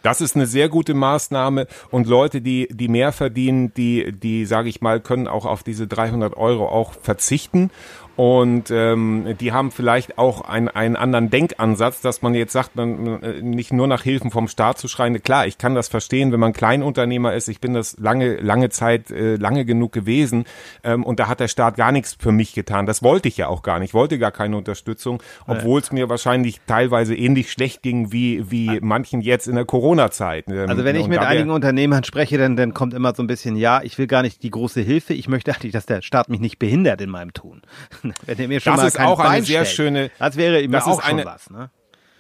Das 0.02 0.22
ist 0.22 0.36
eine 0.36 0.46
sehr 0.46 0.70
gute 0.70 0.94
Maßnahme 0.94 1.68
und 1.90 2.08
Leute, 2.08 2.42
die 2.42 2.68
die 2.70 2.88
mehr 2.88 3.12
verdienen, 3.12 3.74
die 3.74 4.12
die 4.12 4.46
sage 4.46 4.70
ich 4.70 4.82
mal, 4.82 5.00
können 5.00 5.28
auch 5.28 5.46
auf 5.46 5.64
diese 5.64 5.88
300 5.88 6.36
Euro 6.36 6.68
auch 6.68 6.94
verzichten 6.94 7.72
und 8.16 8.70
ähm, 8.70 9.36
die 9.40 9.54
haben 9.54 9.72
vielleicht 9.72 10.20
auch 10.20 10.42
ein, 10.42 10.68
einen 10.68 10.96
anderen 10.96 11.32
Denkansatz, 11.32 12.02
dass 12.02 12.22
man 12.22 12.36
jetzt 12.36 12.54
sagt, 12.54 12.76
man 12.76 13.24
äh, 13.24 13.42
nicht 13.42 13.74
nur 13.74 13.88
nach 13.88 14.04
Hilfen 14.04 14.30
vom 14.30 14.48
Staat 14.48 14.78
zu 14.78 14.88
schreien. 14.88 15.22
Klar, 15.24 15.48
ich 15.48 15.58
kann 15.58 15.74
das 15.74 15.88
verstehen, 15.88 16.32
wenn 16.32 16.40
man 16.40 16.54
Kleinunternehmer 16.54 17.34
ist. 17.34 17.48
Ich 17.48 17.60
bin 17.60 17.74
das 17.74 17.98
lange, 17.98 18.36
lange 18.36 18.70
Zeit, 18.70 19.10
äh, 19.10 19.36
lange 19.38 19.66
genug 19.66 19.94
gewesen 19.94 20.46
ähm, 20.84 21.04
und 21.04 21.20
da 21.20 21.28
hat 21.28 21.40
der 21.40 21.48
Staat 21.48 21.76
gar 21.76 21.92
nichts 21.92 22.16
für 22.20 22.32
mich 22.32 22.54
getan. 22.54 22.86
Das 22.86 23.02
wollte 23.02 23.30
ich 23.30 23.38
ja 23.38 23.48
auch 23.48 23.64
gar 23.64 23.80
nicht. 23.80 23.90
Ich 23.90 23.94
wollte 23.96 24.20
gar 24.20 24.32
keine 24.32 24.58
Unterstützung, 24.58 25.22
obwohl 25.48 25.82
es 25.82 25.92
mir 25.92 26.08
wahrscheinlich 26.08 26.62
teilweise 26.68 27.16
ähnlich 27.16 27.52
schlecht 27.52 27.82
ging 27.82 28.12
wie 28.12 28.52
wie 28.52 28.80
manchen 28.80 29.22
jetzt 29.22 29.48
in 29.48 29.56
der 29.56 29.63
Corona-Zeit. 29.66 30.48
Ähm, 30.48 30.70
also 30.70 30.84
wenn 30.84 30.96
ich 30.96 31.08
mit 31.08 31.20
einigen 31.20 31.50
Unternehmern 31.50 32.04
spreche, 32.04 32.38
dann, 32.38 32.56
dann 32.56 32.74
kommt 32.74 32.94
immer 32.94 33.14
so 33.16 33.24
ein 33.24 33.28
bisschen, 33.28 33.56
ja, 33.56 33.82
ich 33.84 33.98
will 33.98 34.08
gar 34.08 34.22
nicht 34.22 34.44
die 34.44 34.50
große 34.50 34.82
Hilfe. 34.82 35.14
Ich 35.14 35.28
möchte 35.28 35.54
eigentlich, 35.54 35.74
dass 35.74 35.86
der 35.86 36.02
Staat 36.02 36.30
mich 36.30 36.40
nicht 36.40 36.60
behindert 36.60 37.02
in 37.02 37.10
meinem 37.10 37.34
Tun. 37.34 37.62
Wenn 38.26 38.40
er 38.40 38.48
mir 38.48 38.60
schon 38.60 38.74
das 38.74 38.82
mal 38.82 38.88
ist 38.88 39.00
auch 39.00 39.18
Bein 39.18 39.28
eine 39.28 39.46
sehr 39.46 39.66
stellt. 39.66 39.76
schöne. 39.76 40.12
Das 40.20 40.36
wäre 40.38 40.62
ihm 40.62 40.72
das 40.72 40.86
auch 40.86 41.02
schon 41.02 41.12
eine, 41.12 41.26
was. 41.26 41.50
Ne? 41.50 41.70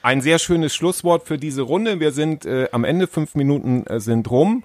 Ein 0.01 0.21
sehr 0.21 0.37
schönes 0.37 0.75
Schlusswort 0.75 1.25
für 1.27 1.37
diese 1.37 1.61
Runde. 1.61 1.99
Wir 1.99 2.11
sind 2.11 2.45
äh, 2.45 2.67
am 2.71 2.83
Ende, 2.83 3.07
fünf 3.07 3.35
Minuten 3.35 3.85
äh, 3.87 3.99
sind 3.99 4.29
rum. 4.29 4.63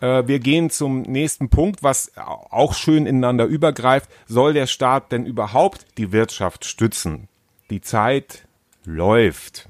Äh, 0.00 0.26
wir 0.26 0.38
gehen 0.38 0.70
zum 0.70 1.02
nächsten 1.02 1.48
Punkt, 1.48 1.82
was 1.82 2.12
auch 2.16 2.74
schön 2.74 3.06
ineinander 3.06 3.46
übergreift. 3.46 4.08
Soll 4.26 4.52
der 4.52 4.66
Staat 4.66 5.12
denn 5.12 5.26
überhaupt 5.26 5.86
die 5.98 6.12
Wirtschaft 6.12 6.64
stützen? 6.64 7.28
Die 7.70 7.80
Zeit 7.80 8.46
läuft. 8.84 9.68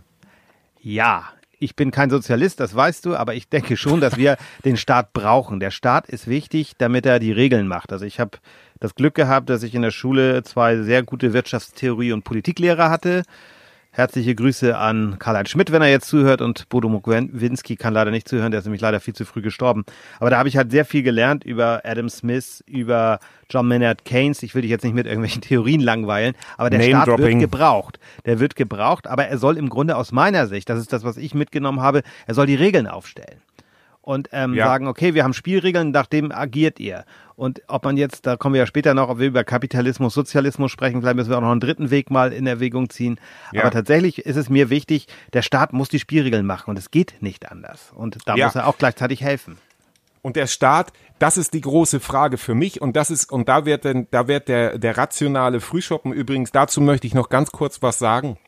Ja, 0.83 1.25
ich 1.59 1.77
bin 1.77 1.91
kein 1.91 2.11
Sozialist, 2.11 2.61
das 2.61 2.75
weißt 2.75 3.07
du, 3.07 3.17
aber 3.17 3.35
ich 3.35 3.49
denke 3.49 3.77
schon, 3.77 4.01
dass 4.01 4.17
wir 4.17 4.37
den 4.65 4.77
Staat 4.77 5.13
brauchen. 5.13 5.61
Der 5.61 5.71
Staat 5.71 6.09
ist 6.09 6.27
wichtig, 6.27 6.75
damit 6.79 7.07
er 7.07 7.19
die 7.19 7.33
Regeln 7.33 7.69
macht. 7.69 7.93
Also 7.93 8.05
ich 8.05 8.21
habe 8.21 8.39
das 8.81 8.95
Glück 8.95 9.15
gehabt, 9.15 9.49
dass 9.49 9.63
ich 9.63 9.75
in 9.75 9.83
der 9.83 9.91
Schule 9.91 10.43
zwei 10.43 10.77
sehr 10.83 11.03
gute 11.03 11.33
Wirtschaftstheorie- 11.33 12.13
und 12.13 12.25
Politiklehrer 12.25 12.91
hatte. 12.91 13.23
Herzliche 13.97 14.35
Grüße 14.35 14.77
an 14.77 15.19
Karl-Heinz 15.19 15.49
Schmidt, 15.49 15.73
wenn 15.73 15.81
er 15.81 15.89
jetzt 15.89 16.09
zuhört 16.09 16.43
und 16.43 16.69
Bodo 16.69 16.87
Mokwinski 16.87 17.77
kann 17.77 17.95
leider 17.95 18.11
nicht 18.11 18.29
zuhören, 18.29 18.51
der 18.51 18.59
ist 18.59 18.67
nämlich 18.67 18.83
leider 18.83 19.01
viel 19.01 19.15
zu 19.15 19.25
früh 19.25 19.41
gestorben. 19.41 19.87
Aber 20.21 20.29
da 20.29 20.37
habe 20.37 20.51
ich 20.51 20.59
halt 20.59 20.71
sehr 20.71 20.85
viel 20.85 21.03
gelernt 21.03 21.45
über 21.45 21.81
Adam 21.83 22.11
Smith, 22.11 22.63
über 22.67 23.21
John 23.49 23.67
Maynard 23.67 24.05
Keynes. 24.05 24.43
Ich 24.43 24.55
will 24.55 24.61
dich 24.61 24.71
jetzt 24.71 24.85
nicht 24.85 24.93
mit 24.93 25.07
irgendwelchen 25.07 25.41
Theorien 25.41 25.81
langweilen, 25.81 26.35
aber 26.59 26.69
der 26.69 26.83
Staat 26.83 27.07
wird 27.07 27.41
gebraucht. 27.41 27.99
Der 28.27 28.39
wird 28.39 28.55
gebraucht, 28.55 29.07
aber 29.07 29.29
er 29.29 29.39
soll 29.39 29.57
im 29.57 29.71
Grunde 29.71 29.97
aus 29.97 30.13
meiner 30.13 30.47
Sicht, 30.47 30.69
das 30.69 30.79
ist 30.79 30.93
das, 30.93 31.03
was 31.03 31.17
ich 31.17 31.33
mitgenommen 31.33 31.81
habe, 31.81 32.03
er 32.27 32.35
soll 32.35 32.45
die 32.45 32.55
Regeln 32.55 32.87
aufstellen 32.87 33.41
und 34.07 34.29
ähm, 34.33 34.55
ja. 34.55 34.67
sagen, 34.67 34.87
okay, 34.87 35.15
wir 35.15 35.25
haben 35.25 35.33
Spielregeln, 35.33 35.91
nach 35.91 36.07
dem 36.07 36.31
agiert 36.31 36.79
ihr. 36.79 37.05
Und 37.37 37.61
ob 37.69 37.85
man 37.85 37.99
jetzt, 37.99 38.27
da 38.27 38.37
kommen 38.37 38.55
wir 38.55 38.61
ja 38.61 38.67
später 38.67 38.95
noch, 38.95 39.11
ob 39.11 39.19
wir 39.19 39.27
über 39.27 39.45
Kapitalismus, 39.45 40.15
Sozialismus 40.15 40.73
sprechen, 40.73 41.03
vielleicht 41.03 41.17
müssen 41.17 41.29
wir 41.29 41.37
auch 41.37 41.43
noch 41.43 41.51
einen 41.51 41.61
dritten 41.61 41.91
Weg 41.91 42.11
mal 42.11 42.33
in 42.33 42.47
Erwägung 42.47 42.89
ziehen. 42.89 43.21
Ja. 43.53 43.61
Aber 43.61 43.71
tatsächlich 43.71 44.21
ist 44.21 44.37
es 44.37 44.49
mir 44.49 44.71
wichtig, 44.71 45.07
der 45.35 45.43
Staat 45.43 45.75
muss 45.75 45.91
die 45.91 45.99
Spielregeln 45.99 46.47
machen 46.47 46.71
und 46.71 46.79
es 46.79 46.91
geht 46.91 47.17
nicht 47.21 47.51
anders. 47.51 47.93
Und 47.95 48.19
da 48.25 48.37
ja. 48.37 48.47
muss 48.47 48.55
er 48.55 48.67
auch 48.67 48.79
gleichzeitig 48.79 49.21
helfen. 49.21 49.59
Und 50.23 50.37
der 50.37 50.47
Staat, 50.47 50.93
das 51.19 51.37
ist 51.37 51.53
die 51.53 51.61
große 51.61 52.01
Frage 52.01 52.39
für 52.39 52.55
mich 52.55 52.81
und 52.81 52.97
das 52.97 53.11
ist, 53.11 53.31
und 53.31 53.49
da 53.49 53.67
wird 53.67 53.85
denn, 53.85 54.09
da 54.11 54.29
wird 54.29 54.49
der, 54.49 54.79
der 54.79 54.97
rationale 54.97 55.61
Frühschoppen 55.61 56.13
übrigens, 56.13 56.53
dazu 56.53 56.81
möchte 56.81 57.07
ich 57.07 57.15
noch 57.15 57.29
ganz 57.29 57.53
kurz 57.53 57.83
was 57.83 57.99
sagen 57.99 58.39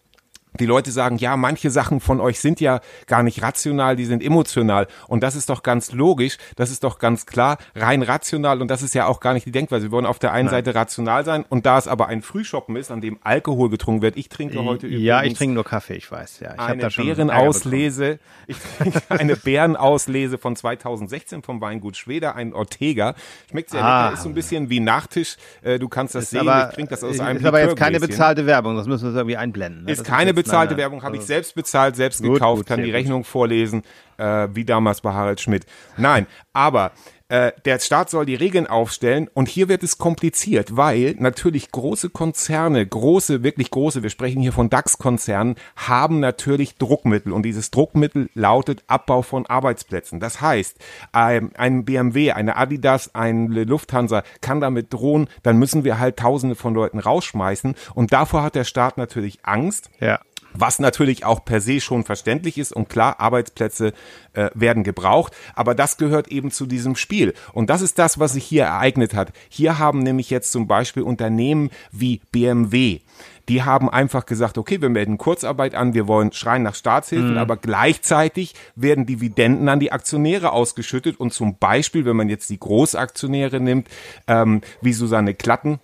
die 0.58 0.66
Leute 0.66 0.90
sagen, 0.90 1.18
ja, 1.18 1.36
manche 1.36 1.70
Sachen 1.70 2.00
von 2.00 2.20
euch 2.20 2.40
sind 2.40 2.60
ja 2.60 2.80
gar 3.06 3.22
nicht 3.22 3.42
rational, 3.42 3.96
die 3.96 4.04
sind 4.04 4.22
emotional. 4.22 4.86
Und 5.06 5.22
das 5.22 5.36
ist 5.36 5.50
doch 5.50 5.62
ganz 5.62 5.92
logisch, 5.92 6.38
das 6.56 6.70
ist 6.70 6.84
doch 6.84 6.98
ganz 6.98 7.26
klar, 7.26 7.58
rein 7.74 8.02
rational. 8.02 8.60
Und 8.60 8.68
das 8.68 8.82
ist 8.82 8.94
ja 8.94 9.06
auch 9.06 9.20
gar 9.20 9.34
nicht 9.34 9.46
die 9.46 9.52
Denkweise. 9.52 9.86
Wir 9.86 9.90
wollen 9.92 10.06
auf 10.06 10.18
der 10.18 10.32
einen 10.32 10.46
Nein. 10.46 10.64
Seite 10.64 10.74
rational 10.74 11.24
sein 11.24 11.44
und 11.48 11.66
da 11.66 11.78
es 11.78 11.88
aber 11.88 12.08
ein 12.08 12.22
Frühschoppen 12.22 12.76
ist, 12.76 12.90
an 12.90 13.00
dem 13.00 13.18
Alkohol 13.22 13.70
getrunken 13.70 14.02
wird. 14.02 14.16
Ich 14.16 14.28
trinke 14.28 14.62
heute 14.64 14.86
übrigens. 14.86 15.04
Ja, 15.04 15.22
ich 15.22 15.34
trinke 15.34 15.54
nur 15.54 15.64
Kaffee, 15.64 15.94
ich 15.94 16.10
weiß. 16.10 16.40
Ja, 16.40 16.54
ich 16.54 16.60
eine 16.60 16.82
da 16.82 16.90
schon 16.90 17.06
Bärenauslese. 17.06 18.18
Ich 18.46 18.56
trinke 18.78 19.02
eine 19.08 19.36
Bärenauslese 19.36 20.38
von 20.38 20.56
2016 20.56 21.42
vom 21.42 21.60
Weingut 21.60 21.96
Schweder, 21.96 22.34
ein 22.34 22.52
Ortega. 22.52 23.14
Schmeckt 23.50 23.70
sehr 23.70 23.84
ah. 23.84 24.04
lecker, 24.04 24.14
ist 24.14 24.22
so 24.22 24.28
ein 24.28 24.34
bisschen 24.34 24.70
wie 24.70 24.80
Nachtisch. 24.80 25.36
Äh, 25.62 25.78
du 25.78 25.88
kannst 25.88 26.14
das 26.14 26.24
ist 26.24 26.30
sehen, 26.30 26.48
aber, 26.48 26.68
ich 26.68 26.74
trinke 26.74 26.90
das 26.90 27.04
aus 27.04 27.20
einem 27.20 27.38
Ist 27.38 27.46
aber 27.46 27.60
jetzt 27.60 27.76
keine 27.76 28.00
bezahlte 28.00 28.46
Werbung, 28.46 28.76
das 28.76 28.86
müssen 28.86 29.12
wir 29.12 29.16
irgendwie 29.16 29.36
einblenden. 29.36 29.84
Ne? 29.84 29.92
Ist 29.92 30.04
keine 30.04 30.34
bezahlte 30.48 30.74
nein, 30.74 30.78
Werbung, 30.78 31.02
habe 31.02 31.16
ich 31.16 31.22
selbst 31.22 31.54
bezahlt, 31.54 31.96
selbst 31.96 32.22
gut, 32.22 32.34
gekauft, 32.34 32.60
gut, 32.60 32.66
kann 32.66 32.82
die 32.82 32.90
Rechnung 32.90 33.20
gut. 33.20 33.28
vorlesen, 33.28 33.82
äh, 34.16 34.48
wie 34.52 34.64
damals 34.64 35.00
bei 35.00 35.12
Harald 35.12 35.40
Schmidt. 35.40 35.66
Nein, 35.96 36.26
aber 36.52 36.92
Äh, 37.30 37.52
der 37.66 37.78
Staat 37.78 38.08
soll 38.08 38.24
die 38.24 38.36
Regeln 38.36 38.66
aufstellen 38.66 39.28
und 39.34 39.48
hier 39.48 39.68
wird 39.68 39.82
es 39.82 39.98
kompliziert, 39.98 40.78
weil 40.78 41.14
natürlich 41.18 41.70
große 41.70 42.08
Konzerne, 42.08 42.86
große, 42.86 43.42
wirklich 43.42 43.70
große, 43.70 44.02
wir 44.02 44.08
sprechen 44.08 44.40
hier 44.40 44.54
von 44.54 44.70
DAX-Konzernen, 44.70 45.56
haben 45.76 46.20
natürlich 46.20 46.76
Druckmittel 46.76 47.34
und 47.34 47.42
dieses 47.42 47.70
Druckmittel 47.70 48.30
lautet 48.32 48.82
Abbau 48.86 49.20
von 49.20 49.44
Arbeitsplätzen. 49.44 50.20
Das 50.20 50.40
heißt, 50.40 50.78
ein, 51.12 51.54
ein 51.54 51.84
BMW, 51.84 52.32
eine 52.32 52.56
Adidas, 52.56 53.14
eine 53.14 53.64
Lufthansa 53.64 54.22
kann 54.40 54.62
damit 54.62 54.94
drohen, 54.94 55.28
dann 55.42 55.58
müssen 55.58 55.84
wir 55.84 55.98
halt 55.98 56.16
Tausende 56.16 56.56
von 56.56 56.72
Leuten 56.72 56.98
rausschmeißen 56.98 57.74
und 57.94 58.10
davor 58.10 58.42
hat 58.42 58.54
der 58.54 58.64
Staat 58.64 58.96
natürlich 58.96 59.40
Angst. 59.42 59.90
Ja. 60.00 60.18
Was 60.54 60.78
natürlich 60.78 61.24
auch 61.24 61.44
per 61.44 61.60
se 61.60 61.80
schon 61.80 62.04
verständlich 62.04 62.58
ist 62.58 62.72
und 62.72 62.88
klar, 62.88 63.20
Arbeitsplätze 63.20 63.92
äh, 64.32 64.50
werden 64.54 64.82
gebraucht, 64.84 65.34
aber 65.54 65.74
das 65.74 65.96
gehört 65.96 66.28
eben 66.28 66.50
zu 66.50 66.66
diesem 66.66 66.96
Spiel. 66.96 67.34
Und 67.52 67.70
das 67.70 67.82
ist 67.82 67.98
das, 67.98 68.18
was 68.18 68.32
sich 68.32 68.44
hier 68.44 68.64
ereignet 68.64 69.14
hat. 69.14 69.32
Hier 69.48 69.78
haben 69.78 70.00
nämlich 70.00 70.30
jetzt 70.30 70.52
zum 70.52 70.66
Beispiel 70.66 71.02
Unternehmen 71.02 71.70
wie 71.92 72.20
BMW, 72.32 73.00
die 73.48 73.62
haben 73.62 73.88
einfach 73.88 74.26
gesagt, 74.26 74.58
okay, 74.58 74.80
wir 74.80 74.90
melden 74.90 75.16
Kurzarbeit 75.16 75.74
an, 75.74 75.94
wir 75.94 76.06
wollen 76.06 76.32
schreien 76.32 76.62
nach 76.62 76.74
Staatshilfen, 76.74 77.32
mhm. 77.32 77.38
aber 77.38 77.56
gleichzeitig 77.56 78.54
werden 78.76 79.06
Dividenden 79.06 79.68
an 79.68 79.80
die 79.80 79.90
Aktionäre 79.90 80.52
ausgeschüttet 80.52 81.18
und 81.18 81.32
zum 81.32 81.58
Beispiel, 81.58 82.04
wenn 82.04 82.16
man 82.16 82.28
jetzt 82.28 82.50
die 82.50 82.60
Großaktionäre 82.60 83.60
nimmt, 83.60 83.88
ähm, 84.26 84.60
wie 84.82 84.92
Susanne 84.92 85.34
Klatten, 85.34 85.80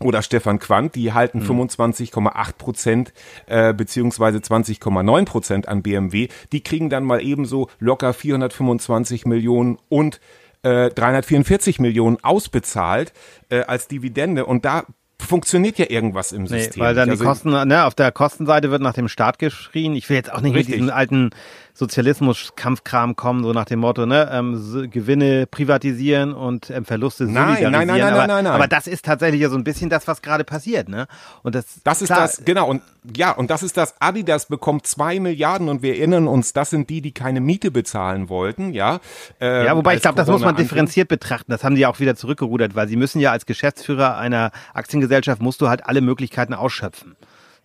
oder 0.00 0.22
Stefan 0.22 0.58
Quandt, 0.58 0.94
die 0.94 1.12
halten 1.12 1.40
mhm. 1.40 1.68
25,8 1.68 2.52
Prozent 2.56 3.12
äh, 3.46 3.74
beziehungsweise 3.74 4.38
20,9 4.38 5.24
Prozent 5.24 5.68
an 5.68 5.82
BMW. 5.82 6.28
Die 6.52 6.62
kriegen 6.62 6.90
dann 6.90 7.04
mal 7.04 7.22
ebenso 7.22 7.68
locker 7.78 8.12
425 8.12 9.26
Millionen 9.26 9.78
und 9.88 10.20
äh, 10.62 10.90
344 10.90 11.78
Millionen 11.80 12.18
ausbezahlt 12.22 13.12
äh, 13.48 13.62
als 13.62 13.88
Dividende. 13.88 14.46
Und 14.46 14.64
da 14.64 14.84
funktioniert 15.20 15.78
ja 15.78 15.86
irgendwas 15.88 16.32
im 16.32 16.46
System. 16.46 16.80
Nee, 16.80 16.86
weil 16.86 16.94
dann 16.94 17.10
also, 17.10 17.22
die 17.22 17.28
Kosten, 17.28 17.50
ne, 17.50 17.84
auf 17.84 17.94
der 17.94 18.12
Kostenseite 18.12 18.70
wird 18.70 18.82
nach 18.82 18.94
dem 18.94 19.08
Staat 19.08 19.38
geschrien. 19.38 19.94
Ich 19.94 20.08
will 20.08 20.16
jetzt 20.16 20.32
auch 20.32 20.40
nicht 20.40 20.54
richtig. 20.54 20.76
mit 20.76 20.80
diesen 20.80 20.90
alten 20.90 21.30
Sozialismus-Kampfkram 21.78 23.14
kommen, 23.14 23.44
so 23.44 23.52
nach 23.52 23.64
dem 23.64 23.78
Motto, 23.78 24.04
ne, 24.04 24.28
ähm, 24.32 24.90
Gewinne 24.90 25.46
privatisieren 25.46 26.34
und 26.34 26.70
ähm, 26.70 26.84
Verluste 26.84 27.24
nein, 27.24 27.34
solidarisieren. 27.34 27.72
Nein, 27.72 27.86
nein, 27.86 27.98
nein, 27.98 28.12
aber, 28.12 28.16
nein, 28.18 28.28
nein, 28.28 28.44
nein. 28.44 28.52
Aber 28.52 28.66
das 28.66 28.88
ist 28.88 29.04
tatsächlich 29.04 29.40
ja 29.40 29.48
so 29.48 29.56
ein 29.56 29.62
bisschen 29.62 29.88
das, 29.88 30.08
was 30.08 30.20
gerade 30.20 30.42
passiert, 30.42 30.88
ne? 30.88 31.06
Und 31.44 31.54
das, 31.54 31.80
das 31.84 32.02
ist 32.02 32.08
klar, 32.08 32.22
das, 32.22 32.44
genau, 32.44 32.68
und 32.68 32.82
ja, 33.16 33.30
und 33.30 33.50
das 33.50 33.62
ist 33.62 33.76
das, 33.76 33.94
Adidas 34.00 34.46
bekommt 34.46 34.88
zwei 34.88 35.20
Milliarden 35.20 35.68
und 35.68 35.82
wir 35.82 35.94
erinnern 35.94 36.26
uns, 36.26 36.52
das 36.52 36.70
sind 36.70 36.90
die, 36.90 37.00
die 37.00 37.12
keine 37.12 37.40
Miete 37.40 37.70
bezahlen 37.70 38.28
wollten, 38.28 38.72
ja. 38.72 38.98
Ähm, 39.40 39.66
ja, 39.66 39.76
wobei 39.76 39.94
ich 39.94 40.02
glaube, 40.02 40.16
das 40.16 40.26
muss 40.26 40.42
man 40.42 40.56
differenziert 40.56 41.06
betrachten. 41.06 41.52
Das 41.52 41.62
haben 41.62 41.76
die 41.76 41.86
auch 41.86 42.00
wieder 42.00 42.16
zurückgerudert, 42.16 42.74
weil 42.74 42.88
sie 42.88 42.96
müssen 42.96 43.20
ja 43.20 43.30
als 43.30 43.46
Geschäftsführer 43.46 44.18
einer 44.18 44.50
Aktiengesellschaft 44.74 45.40
musst 45.40 45.60
du 45.60 45.68
halt 45.68 45.86
alle 45.86 46.00
Möglichkeiten 46.00 46.54
ausschöpfen. 46.54 47.14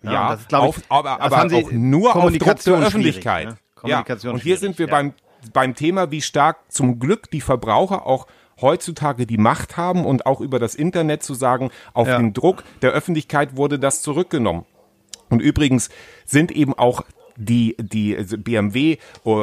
Ja, 0.02 0.12
ja 0.12 0.30
das 0.30 0.40
ist, 0.40 0.52
ich, 0.52 0.56
auf, 0.56 0.80
aber, 0.88 1.20
aber 1.20 1.44
auch 1.44 1.72
nur 1.72 2.14
auf 2.14 2.32
Druck 2.38 2.62
der 2.62 2.74
Öffentlichkeit. 2.74 3.48
Ne? 3.48 3.56
Kommunikation. 3.84 4.32
Ja, 4.32 4.34
und 4.34 4.42
hier 4.42 4.56
sind 4.56 4.78
wir 4.78 4.86
ja. 4.86 4.92
beim, 4.92 5.14
beim 5.52 5.74
Thema, 5.74 6.10
wie 6.10 6.22
stark 6.22 6.72
zum 6.72 6.98
Glück 6.98 7.30
die 7.30 7.40
Verbraucher 7.40 8.06
auch 8.06 8.26
heutzutage 8.60 9.26
die 9.26 9.38
Macht 9.38 9.76
haben 9.76 10.04
und 10.04 10.26
auch 10.26 10.40
über 10.40 10.58
das 10.58 10.74
Internet 10.74 11.22
zu 11.22 11.34
sagen, 11.34 11.70
auf 11.92 12.08
ja. 12.08 12.18
den 12.18 12.32
Druck 12.32 12.62
der 12.82 12.92
Öffentlichkeit 12.92 13.56
wurde 13.56 13.78
das 13.78 14.02
zurückgenommen. 14.02 14.64
Und 15.28 15.40
übrigens 15.40 15.90
sind 16.24 16.52
eben 16.52 16.74
auch 16.74 17.04
die, 17.36 17.76
die 17.78 18.16
also 18.16 18.38
BMW, 18.38 18.98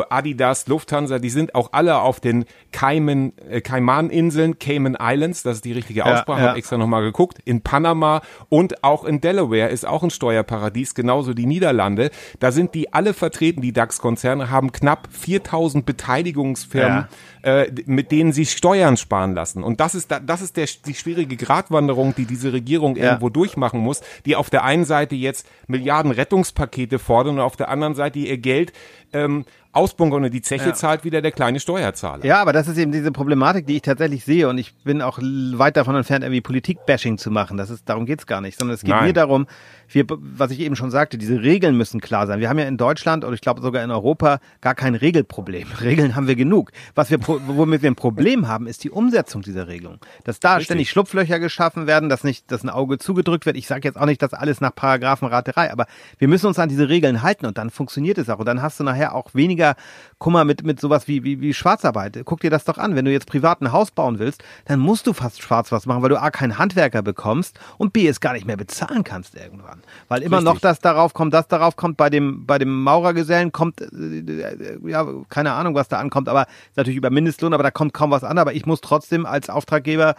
Adidas, 0.09 0.67
Lufthansa, 0.67 1.19
die 1.19 1.29
sind 1.29 1.55
auch 1.55 1.69
alle 1.73 1.99
auf 1.99 2.19
den 2.19 2.45
Cayman, 2.71 3.33
äh, 3.49 3.61
Cayman-Inseln, 3.61 4.59
Cayman 4.59 4.97
Islands, 4.99 5.43
das 5.43 5.57
ist 5.57 5.65
die 5.65 5.73
richtige 5.73 6.05
Aussprache, 6.05 6.39
ja, 6.39 6.43
ja. 6.43 6.49
habe 6.49 6.59
extra 6.59 6.77
nochmal 6.77 7.03
geguckt, 7.03 7.39
in 7.45 7.61
Panama 7.61 8.21
und 8.49 8.83
auch 8.83 9.03
in 9.03 9.21
Delaware 9.21 9.69
ist 9.69 9.85
auch 9.85 10.03
ein 10.03 10.09
Steuerparadies, 10.09 10.95
genauso 10.95 11.33
die 11.33 11.45
Niederlande. 11.45 12.11
Da 12.39 12.51
sind 12.51 12.73
die 12.73 12.93
alle 12.93 13.13
vertreten, 13.13 13.61
die 13.61 13.73
DAX-Konzerne 13.73 14.49
haben 14.49 14.71
knapp 14.71 15.09
4000 15.11 15.85
Beteiligungsfirmen, 15.85 17.07
ja. 17.43 17.61
äh, 17.61 17.71
mit 17.85 18.11
denen 18.11 18.31
sie 18.31 18.45
Steuern 18.45 18.97
sparen 18.97 19.33
lassen. 19.33 19.63
Und 19.63 19.79
das 19.79 19.95
ist, 19.95 20.11
das 20.25 20.41
ist 20.41 20.57
der, 20.57 20.67
die 20.85 20.93
schwierige 20.93 21.35
Gratwanderung, 21.35 22.15
die 22.15 22.25
diese 22.25 22.53
Regierung 22.53 22.95
irgendwo 22.95 23.29
durchmachen 23.29 23.79
muss, 23.79 24.01
die 24.25 24.35
auf 24.35 24.49
der 24.49 24.63
einen 24.63 24.85
Seite 24.85 25.15
jetzt 25.15 25.47
Milliarden 25.67 26.11
Rettungspakete 26.11 26.99
fordern 26.99 27.35
und 27.35 27.41
auf 27.41 27.55
der 27.55 27.69
anderen 27.69 27.80
Seite 27.95 28.19
ihr 28.19 28.37
Geld 28.37 28.71
ähm, 29.13 29.45
ausbunkern 29.73 30.23
und 30.23 30.33
die 30.33 30.41
Zeche 30.41 30.69
ja. 30.69 30.73
zahlt 30.73 31.03
wieder 31.03 31.21
der 31.21 31.31
kleine 31.31 31.59
Steuerzahler. 31.59 32.25
Ja, 32.25 32.41
aber 32.41 32.51
das 32.51 32.67
ist 32.67 32.77
eben 32.77 32.91
diese 32.91 33.11
Problematik, 33.11 33.67
die 33.67 33.77
ich 33.77 33.81
tatsächlich 33.81 34.25
sehe 34.25 34.49
und 34.49 34.57
ich 34.57 34.73
bin 34.83 35.01
auch 35.01 35.19
weit 35.21 35.77
davon 35.77 35.95
entfernt, 35.95 36.23
irgendwie 36.23 36.41
Politik-Bashing 36.41 37.17
zu 37.17 37.31
machen. 37.31 37.57
Das 37.57 37.69
ist, 37.69 37.87
darum 37.87 38.05
geht's 38.05 38.25
gar 38.25 38.41
nicht, 38.41 38.59
sondern 38.59 38.75
es 38.75 38.81
geht 38.81 38.89
Nein. 38.89 39.05
mir 39.05 39.13
darum, 39.13 39.47
wir, 39.87 40.05
was 40.07 40.51
ich 40.51 40.59
eben 40.59 40.75
schon 40.75 40.91
sagte, 40.91 41.17
diese 41.17 41.41
Regeln 41.41 41.77
müssen 41.77 42.01
klar 42.01 42.27
sein. 42.27 42.39
Wir 42.39 42.49
haben 42.49 42.59
ja 42.59 42.65
in 42.65 42.77
Deutschland 42.77 43.23
und 43.23 43.33
ich 43.33 43.41
glaube 43.41 43.61
sogar 43.61 43.83
in 43.83 43.91
Europa 43.91 44.39
gar 44.59 44.75
kein 44.75 44.95
Regelproblem. 44.95 45.67
Regeln 45.81 46.15
haben 46.15 46.27
wir 46.27 46.35
genug. 46.35 46.71
Was 46.95 47.09
wir, 47.09 47.19
womit 47.25 47.81
wir 47.81 47.91
ein 47.91 47.95
Problem 47.95 48.47
haben, 48.47 48.67
ist 48.67 48.83
die 48.83 48.91
Umsetzung 48.91 49.41
dieser 49.41 49.67
Regelung. 49.67 49.99
Dass 50.23 50.39
da 50.39 50.53
Richtig. 50.53 50.65
ständig 50.65 50.89
Schlupflöcher 50.89 51.39
geschaffen 51.39 51.87
werden, 51.87 52.09
dass 52.09 52.23
nicht, 52.23 52.51
dass 52.51 52.63
ein 52.63 52.69
Auge 52.69 52.97
zugedrückt 52.97 53.45
wird. 53.45 53.55
Ich 53.55 53.67
sage 53.67 53.87
jetzt 53.87 53.97
auch 53.97 54.05
nicht, 54.05 54.21
dass 54.21 54.33
alles 54.33 54.59
nach 54.61 54.75
Paragraphenraterei, 54.75 55.71
aber 55.71 55.85
wir 56.17 56.27
müssen 56.27 56.47
uns 56.47 56.59
an 56.59 56.69
diese 56.69 56.89
Regeln 56.89 57.21
halten 57.21 57.45
und 57.45 57.57
dann 57.57 57.69
funktioniert 57.69 58.17
es 58.17 58.29
auch. 58.29 58.39
Und 58.39 58.45
dann 58.45 58.61
hast 58.61 58.79
du 58.79 58.83
nachher 58.83 59.00
auch 59.09 59.33
weniger 59.33 59.75
Kummer 60.17 60.45
mit, 60.45 60.63
mit 60.63 60.79
sowas 60.79 61.07
wie, 61.07 61.23
wie, 61.23 61.41
wie 61.41 61.53
Schwarzarbeit. 61.53 62.19
Guck 62.25 62.41
dir 62.41 62.49
das 62.49 62.63
doch 62.65 62.77
an. 62.77 62.95
Wenn 62.95 63.05
du 63.05 63.11
jetzt 63.11 63.27
privat 63.27 63.61
ein 63.61 63.71
Haus 63.71 63.91
bauen 63.91 64.19
willst, 64.19 64.43
dann 64.65 64.79
musst 64.79 65.07
du 65.07 65.13
fast 65.13 65.41
schwarz 65.41 65.71
was 65.71 65.85
machen, 65.85 66.03
weil 66.03 66.09
du 66.09 66.21
A, 66.21 66.29
keinen 66.29 66.57
Handwerker 66.57 67.01
bekommst 67.01 67.59
und 67.77 67.93
B, 67.93 68.07
es 68.07 68.19
gar 68.19 68.33
nicht 68.33 68.45
mehr 68.45 68.57
bezahlen 68.57 69.03
kannst 69.03 69.35
irgendwann. 69.35 69.81
Weil 70.07 70.21
immer 70.21 70.37
Richtig. 70.37 70.53
noch 70.53 70.59
das 70.59 70.79
darauf 70.79 71.13
kommt, 71.13 71.33
das 71.33 71.47
darauf 71.47 71.75
kommt, 71.75 71.97
bei 71.97 72.09
dem, 72.09 72.45
bei 72.45 72.59
dem 72.59 72.83
Maurergesellen 72.83 73.51
kommt, 73.51 73.81
äh, 73.81 74.77
ja, 74.85 75.07
keine 75.29 75.53
Ahnung, 75.53 75.75
was 75.75 75.87
da 75.87 75.97
ankommt, 75.99 76.29
aber 76.29 76.45
natürlich 76.75 76.97
über 76.97 77.09
Mindestlohn, 77.09 77.53
aber 77.53 77.63
da 77.63 77.71
kommt 77.71 77.93
kaum 77.93 78.11
was 78.11 78.23
an, 78.23 78.37
aber 78.37 78.53
ich 78.53 78.65
muss 78.65 78.81
trotzdem 78.81 79.25
als 79.25 79.49
Auftraggeber 79.49 80.15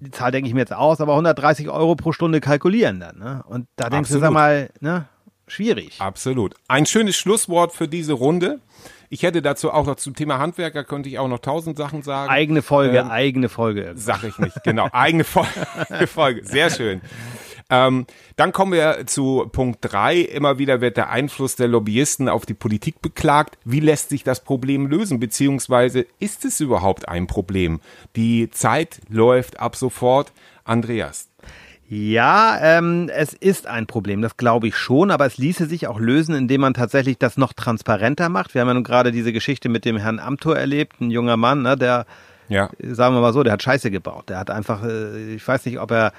die 0.00 0.10
Zahl 0.10 0.30
denke 0.30 0.48
ich 0.48 0.54
mir 0.54 0.60
jetzt 0.60 0.72
aus, 0.72 1.00
aber 1.00 1.12
130 1.12 1.68
Euro 1.70 1.94
pro 1.94 2.12
Stunde 2.12 2.40
kalkulieren 2.40 3.00
dann. 3.00 3.18
Ne? 3.18 3.44
Und 3.46 3.66
da 3.76 3.88
denkst 3.88 4.10
Absolut. 4.10 4.22
du, 4.22 4.26
sag 4.26 4.32
mal, 4.32 4.70
ne? 4.80 5.06
Schwierig. 5.46 6.00
Absolut. 6.00 6.54
Ein 6.68 6.86
schönes 6.86 7.16
Schlusswort 7.16 7.72
für 7.72 7.88
diese 7.88 8.12
Runde. 8.12 8.60
Ich 9.10 9.22
hätte 9.22 9.42
dazu 9.42 9.70
auch 9.70 9.86
noch 9.86 9.96
zum 9.96 10.14
Thema 10.14 10.38
Handwerker 10.38 10.82
könnte 10.82 11.08
ich 11.08 11.18
auch 11.18 11.28
noch 11.28 11.38
tausend 11.38 11.76
Sachen 11.76 12.02
sagen. 12.02 12.30
Eigene 12.30 12.62
Folge, 12.62 12.98
ähm, 12.98 13.10
eigene 13.10 13.48
Folge. 13.48 13.92
Sag 13.94 14.24
ich 14.24 14.38
nicht, 14.38 14.64
genau. 14.64 14.88
eigene 14.92 15.24
Folge. 15.24 16.44
Sehr 16.44 16.70
schön. 16.70 17.00
Ähm, 17.70 18.06
dann 18.36 18.52
kommen 18.52 18.72
wir 18.72 19.06
zu 19.06 19.48
Punkt 19.50 19.78
drei. 19.80 20.18
Immer 20.18 20.58
wieder 20.58 20.80
wird 20.80 20.96
der 20.96 21.10
Einfluss 21.10 21.56
der 21.56 21.68
Lobbyisten 21.68 22.28
auf 22.28 22.44
die 22.44 22.54
Politik 22.54 23.00
beklagt. 23.00 23.56
Wie 23.64 23.80
lässt 23.80 24.10
sich 24.10 24.24
das 24.24 24.42
Problem 24.42 24.86
lösen? 24.86 25.20
Beziehungsweise 25.20 26.06
ist 26.18 26.44
es 26.44 26.60
überhaupt 26.60 27.08
ein 27.08 27.26
Problem? 27.26 27.80
Die 28.16 28.50
Zeit 28.50 29.00
läuft 29.08 29.60
ab 29.60 29.76
sofort. 29.76 30.32
Andreas. 30.64 31.28
Ja, 31.88 32.58
ähm, 32.60 33.10
es 33.14 33.34
ist 33.34 33.66
ein 33.66 33.86
Problem, 33.86 34.22
das 34.22 34.36
glaube 34.36 34.68
ich 34.68 34.76
schon, 34.76 35.10
aber 35.10 35.26
es 35.26 35.36
ließe 35.36 35.66
sich 35.66 35.86
auch 35.86 36.00
lösen, 36.00 36.34
indem 36.34 36.62
man 36.62 36.74
tatsächlich 36.74 37.18
das 37.18 37.36
noch 37.36 37.52
transparenter 37.52 38.30
macht. 38.30 38.54
Wir 38.54 38.62
haben 38.62 38.68
ja 38.68 38.74
nun 38.74 38.84
gerade 38.84 39.12
diese 39.12 39.32
Geschichte 39.32 39.68
mit 39.68 39.84
dem 39.84 39.98
Herrn 39.98 40.18
Amthor 40.18 40.56
erlebt, 40.56 41.00
ein 41.00 41.10
junger 41.10 41.36
Mann, 41.36 41.62
ne, 41.62 41.76
der, 41.76 42.06
ja. 42.48 42.70
sagen 42.80 43.14
wir 43.14 43.20
mal 43.20 43.34
so, 43.34 43.42
der 43.42 43.52
hat 43.52 43.62
Scheiße 43.62 43.90
gebaut. 43.90 44.30
Der 44.30 44.38
hat 44.38 44.50
einfach, 44.50 44.82
äh, 44.82 45.34
ich 45.34 45.46
weiß 45.46 45.66
nicht, 45.66 45.78
ob 45.78 45.90
er 45.90 46.12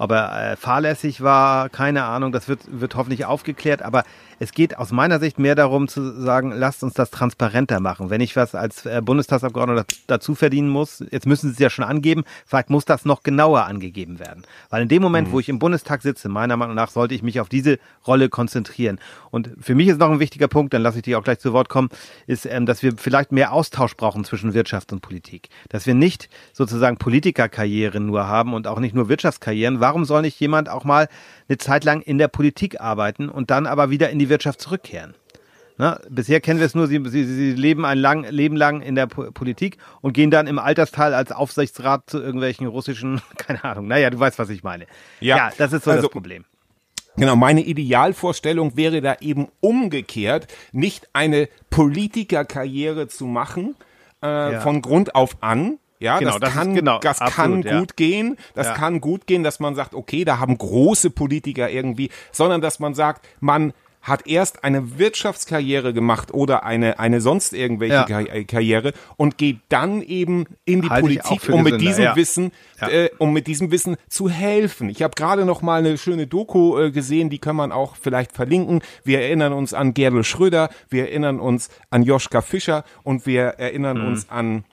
ob 0.00 0.12
er 0.12 0.52
äh, 0.52 0.56
fahrlässig 0.56 1.20
war, 1.20 1.68
keine 1.68 2.04
Ahnung, 2.04 2.32
das 2.32 2.48
wird, 2.48 2.60
wird 2.68 2.94
hoffentlich 2.94 3.26
aufgeklärt, 3.26 3.82
aber 3.82 4.04
es 4.40 4.52
geht 4.52 4.78
aus 4.78 4.90
meiner 4.90 5.20
Sicht 5.20 5.38
mehr 5.38 5.54
darum 5.54 5.86
zu 5.86 6.18
sagen, 6.18 6.50
lasst 6.50 6.82
uns 6.82 6.94
das 6.94 7.10
transparenter 7.10 7.78
machen. 7.78 8.08
Wenn 8.08 8.22
ich 8.22 8.36
was 8.36 8.54
als 8.54 8.86
äh, 8.86 9.02
Bundestagsabgeordneter 9.04 9.84
dazu 10.06 10.34
verdienen 10.34 10.70
muss, 10.70 11.04
jetzt 11.10 11.26
müssen 11.26 11.48
Sie 11.48 11.52
es 11.52 11.58
ja 11.58 11.68
schon 11.68 11.84
angeben, 11.84 12.24
vielleicht 12.46 12.70
muss 12.70 12.86
das 12.86 13.04
noch 13.04 13.22
genauer 13.22 13.66
angegeben 13.66 14.18
werden. 14.18 14.44
Weil 14.70 14.82
in 14.82 14.88
dem 14.88 15.02
Moment, 15.02 15.28
mhm. 15.28 15.32
wo 15.32 15.40
ich 15.40 15.50
im 15.50 15.58
Bundestag 15.58 16.00
sitze, 16.00 16.30
meiner 16.30 16.56
Meinung 16.56 16.74
nach, 16.74 16.90
sollte 16.90 17.14
ich 17.14 17.22
mich 17.22 17.38
auf 17.38 17.50
diese 17.50 17.78
Rolle 18.06 18.30
konzentrieren. 18.30 18.98
Und 19.30 19.50
für 19.60 19.74
mich 19.74 19.88
ist 19.88 19.98
noch 19.98 20.10
ein 20.10 20.20
wichtiger 20.20 20.48
Punkt, 20.48 20.72
dann 20.72 20.82
lasse 20.82 20.96
ich 20.96 21.02
dich 21.02 21.16
auch 21.16 21.22
gleich 21.22 21.38
zu 21.38 21.52
Wort 21.52 21.68
kommen, 21.68 21.90
ist, 22.26 22.46
ähm, 22.46 22.64
dass 22.64 22.82
wir 22.82 22.94
vielleicht 22.96 23.32
mehr 23.32 23.52
Austausch 23.52 23.94
brauchen 23.94 24.24
zwischen 24.24 24.54
Wirtschaft 24.54 24.90
und 24.90 25.02
Politik. 25.02 25.50
Dass 25.68 25.86
wir 25.86 25.94
nicht 25.94 26.30
sozusagen 26.54 26.96
Politikerkarrieren 26.96 28.06
nur 28.06 28.26
haben 28.26 28.54
und 28.54 28.66
auch 28.66 28.80
nicht 28.80 28.94
nur 28.94 29.10
Wirtschaftskarrieren. 29.10 29.80
Warum 29.80 30.06
soll 30.06 30.22
nicht 30.22 30.40
jemand 30.40 30.70
auch 30.70 30.84
mal 30.84 31.08
eine 31.50 31.58
Zeit 31.58 31.84
lang 31.84 32.00
in 32.00 32.16
der 32.16 32.28
Politik 32.28 32.80
arbeiten 32.80 33.28
und 33.28 33.50
dann 33.50 33.66
aber 33.66 33.90
wieder 33.90 34.08
in 34.08 34.18
die 34.18 34.29
Wirtschaft 34.30 34.62
zurückkehren. 34.62 35.14
Na, 35.80 35.98
bisher 36.10 36.40
kennen 36.40 36.58
wir 36.60 36.66
es 36.66 36.74
nur, 36.74 36.88
sie, 36.88 37.00
sie, 37.06 37.24
sie 37.24 37.52
leben 37.52 37.86
ein 37.86 37.96
lang, 37.96 38.24
Leben 38.24 38.54
lang 38.54 38.82
in 38.82 38.96
der 38.96 39.06
po 39.06 39.30
Politik 39.30 39.78
und 40.02 40.12
gehen 40.12 40.30
dann 40.30 40.46
im 40.46 40.58
Altersteil 40.58 41.14
als 41.14 41.32
Aufsichtsrat 41.32 42.02
zu 42.10 42.20
irgendwelchen 42.20 42.66
russischen, 42.66 43.22
keine 43.38 43.64
Ahnung, 43.64 43.88
naja, 43.88 44.10
du 44.10 44.18
weißt, 44.18 44.38
was 44.38 44.50
ich 44.50 44.62
meine. 44.62 44.84
Ja, 45.20 45.36
ja 45.36 45.52
das 45.56 45.72
ist 45.72 45.84
so 45.84 45.90
also, 45.90 46.02
das 46.02 46.10
Problem. 46.10 46.44
Genau, 47.16 47.34
meine 47.34 47.62
Idealvorstellung 47.62 48.76
wäre 48.76 49.00
da 49.00 49.16
eben 49.20 49.48
umgekehrt, 49.60 50.48
nicht 50.72 51.08
eine 51.14 51.48
Politikerkarriere 51.70 53.08
zu 53.08 53.24
machen 53.24 53.74
äh, 54.22 54.52
ja. 54.52 54.60
von 54.60 54.82
Grund 54.82 55.14
auf 55.14 55.38
an, 55.40 55.78
Ja, 55.98 56.18
Genau, 56.18 56.32
das, 56.32 56.40
das 56.40 56.48
ist 56.50 56.56
kann, 56.56 56.74
genau, 56.74 56.98
das 56.98 57.20
absolut, 57.20 57.64
kann 57.64 57.72
ja. 57.72 57.78
gut 57.78 57.96
gehen. 57.96 58.36
Das 58.54 58.68
Ja. 58.68 58.74
kann 58.74 59.00
gut 59.00 59.26
gehen, 59.26 59.42
dass 59.42 59.60
man 59.60 59.74
sagt, 59.74 59.94
okay, 59.94 60.24
da 60.24 60.38
haben 60.38 60.56
große 60.56 61.10
Politiker 61.10 61.70
irgendwie, 61.70 62.10
sondern 62.32 62.60
dass 62.60 62.80
man 62.80 62.94
sagt, 62.94 63.26
man 63.40 63.72
hat 64.02 64.26
erst 64.26 64.64
eine 64.64 64.98
Wirtschaftskarriere 64.98 65.92
gemacht 65.92 66.32
oder 66.32 66.64
eine, 66.64 66.98
eine 66.98 67.20
sonst 67.20 67.52
irgendwelche 67.52 67.94
Ja. 67.94 68.04
Kar- 68.04 68.28
äh, 68.34 68.44
Karriere 68.44 68.92
und 69.16 69.36
geht 69.38 69.58
dann 69.68 70.02
eben 70.02 70.46
in 70.64 70.82
die 70.82 70.88
Halte 70.88 71.02
Politik, 71.02 71.48
um 71.50 71.62
mit 71.62 71.80
diesem 71.80 72.04
ja. 72.04 72.16
Wissen, 72.16 72.52
Ja. 72.80 72.88
äh, 72.88 73.10
um 73.18 73.32
mit 73.32 73.46
diesem 73.46 73.70
Wissen 73.70 73.96
zu 74.08 74.28
helfen. 74.30 74.88
Ich 74.88 75.02
habe 75.02 75.14
gerade 75.14 75.44
noch 75.44 75.62
mal 75.62 75.80
eine 75.80 75.98
schöne 75.98 76.26
Doku 76.26 76.78
äh, 76.78 76.90
gesehen, 76.90 77.30
die 77.30 77.38
kann 77.38 77.56
man 77.56 77.72
auch 77.72 77.96
vielleicht 77.96 78.32
verlinken. 78.32 78.80
Wir 79.04 79.20
erinnern 79.20 79.52
uns 79.52 79.74
an 79.74 79.92
Gerdl 79.94 80.24
Schröder, 80.24 80.70
wir 80.88 81.08
erinnern 81.08 81.38
uns 81.40 81.68
an 81.90 82.02
Joschka 82.02 82.40
Fischer 82.40 82.84
und 83.02 83.26
wir 83.26 83.42
erinnern 83.58 83.98
Mhm. 83.98 84.06
uns 84.06 84.28
an 84.30 84.64